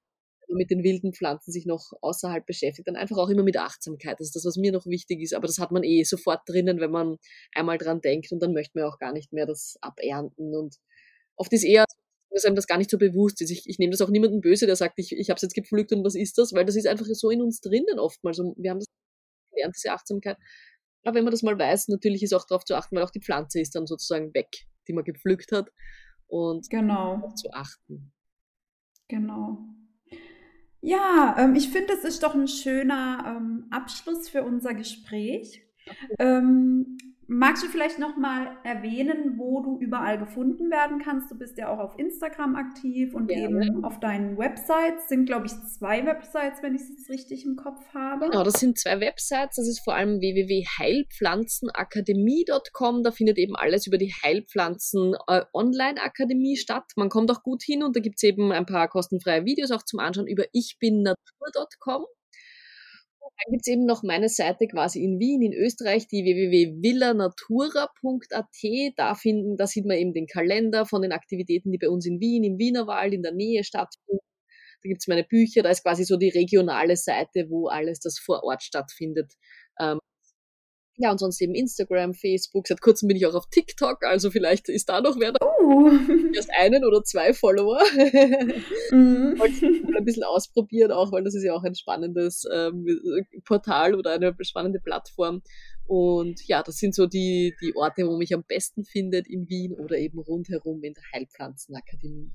[0.47, 3.57] wenn man mit den wilden Pflanzen sich noch außerhalb beschäftigt, dann einfach auch immer mit
[3.57, 4.19] Achtsamkeit.
[4.19, 5.33] Das ist das, was mir noch wichtig ist.
[5.35, 7.17] Aber das hat man eh sofort drinnen, wenn man
[7.55, 10.55] einmal dran denkt und dann möchte man auch gar nicht mehr das abernten.
[10.55, 10.77] Und
[11.37, 11.85] oft ist eher
[12.31, 13.49] dass einem das gar nicht so bewusst ist.
[13.51, 15.91] Ich, ich nehme das auch niemandem böse, der sagt, ich, ich habe es jetzt gepflückt
[15.93, 16.53] und was ist das?
[16.53, 18.39] Weil das ist einfach so in uns drinnen oftmals.
[18.39, 18.87] Und wir haben das
[19.51, 20.37] gelernt, diese Achtsamkeit.
[21.03, 23.21] Aber wenn man das mal weiß, natürlich ist auch darauf zu achten, weil auch die
[23.21, 24.49] Pflanze ist dann sozusagen weg,
[24.87, 25.71] die man gepflückt hat.
[26.27, 27.33] Und genau.
[27.35, 28.11] zu achten.
[29.07, 29.57] Genau.
[30.81, 35.63] Ja, ähm, ich finde, es ist doch ein schöner ähm, Abschluss für unser Gespräch.
[36.19, 36.97] Ähm,
[37.31, 41.29] Magst du vielleicht noch mal erwähnen, wo du überall gefunden werden kannst?
[41.29, 45.07] Du bist ja auch auf Instagram aktiv und ja, eben auf deinen Websites.
[45.07, 48.31] Sind, glaube ich, zwei Websites, wenn ich es jetzt richtig im Kopf habe.
[48.31, 49.57] Genau, das sind zwei Websites.
[49.57, 53.03] Das ist vor allem www.heilpflanzenakademie.com.
[53.03, 56.85] Da findet eben alles über die Heilpflanzen äh, Online-Akademie statt.
[56.95, 59.83] Man kommt auch gut hin und da gibt es eben ein paar kostenfreie Videos auch
[59.83, 62.07] zum Anschauen über ichbinnatur.com
[63.43, 68.93] Dann gibt es eben noch meine Seite quasi in Wien, in Österreich, die www.villanatura.at.
[68.97, 72.19] Da finden, da sieht man eben den Kalender von den Aktivitäten, die bei uns in
[72.19, 74.19] Wien, im Wienerwald, in der Nähe stattfinden.
[74.81, 78.19] Da gibt es meine Bücher, da ist quasi so die regionale Seite, wo alles das
[78.19, 79.33] vor Ort stattfindet.
[79.79, 79.99] Ähm,
[80.97, 82.67] ja, und sonst eben Instagram, Facebook.
[82.67, 85.39] Seit kurzem bin ich auch auf TikTok, also vielleicht ist da noch wer da.
[85.69, 85.91] Oh.
[86.35, 87.77] Erst einen oder zwei Follower.
[89.37, 92.85] Wollte ich ein bisschen ausprobieren, auch weil das ist ja auch ein spannendes ähm,
[93.45, 95.43] Portal oder eine spannende Plattform.
[95.85, 99.47] Und ja, das sind so die, die Orte, wo man mich am besten findet in
[99.47, 102.31] Wien oder eben rundherum in der Heilpflanzenakademie.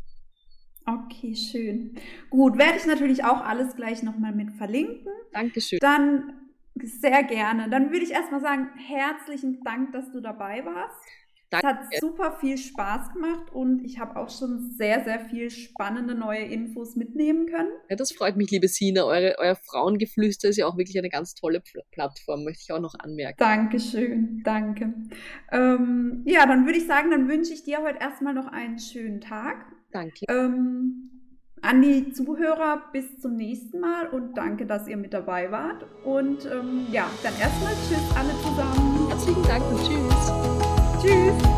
[0.87, 1.97] Okay, schön.
[2.31, 5.13] Gut, werde ich natürlich auch alles gleich nochmal mit verlinken.
[5.33, 5.79] Dankeschön.
[5.81, 6.35] Dann
[6.83, 7.69] sehr gerne.
[7.69, 10.99] Dann würde ich erstmal sagen, herzlichen Dank, dass du dabei warst.
[11.63, 11.87] Danke.
[11.91, 16.15] Es hat super viel Spaß gemacht und ich habe auch schon sehr, sehr viel spannende
[16.15, 17.71] neue Infos mitnehmen können.
[17.89, 19.05] Ja, das freut mich, liebe Sina.
[19.05, 22.95] Eure, euer Frauengeflüster ist ja auch wirklich eine ganz tolle Plattform, möchte ich auch noch
[22.99, 23.37] anmerken.
[23.39, 24.93] Dankeschön, danke.
[25.53, 29.21] Ähm, ja, dann würde ich sagen, dann wünsche ich dir heute erstmal noch einen schönen
[29.21, 29.67] Tag.
[29.93, 30.25] Danke.
[30.29, 31.11] Ähm,
[31.65, 35.87] an die Zuhörer bis zum nächsten Mal und danke, dass ihr mit dabei wart.
[36.05, 39.09] Und ähm, ja, dann erstmal Tschüss alle zusammen.
[39.09, 40.64] Herzlichen Dank und Tschüss.
[41.07, 41.54] 雨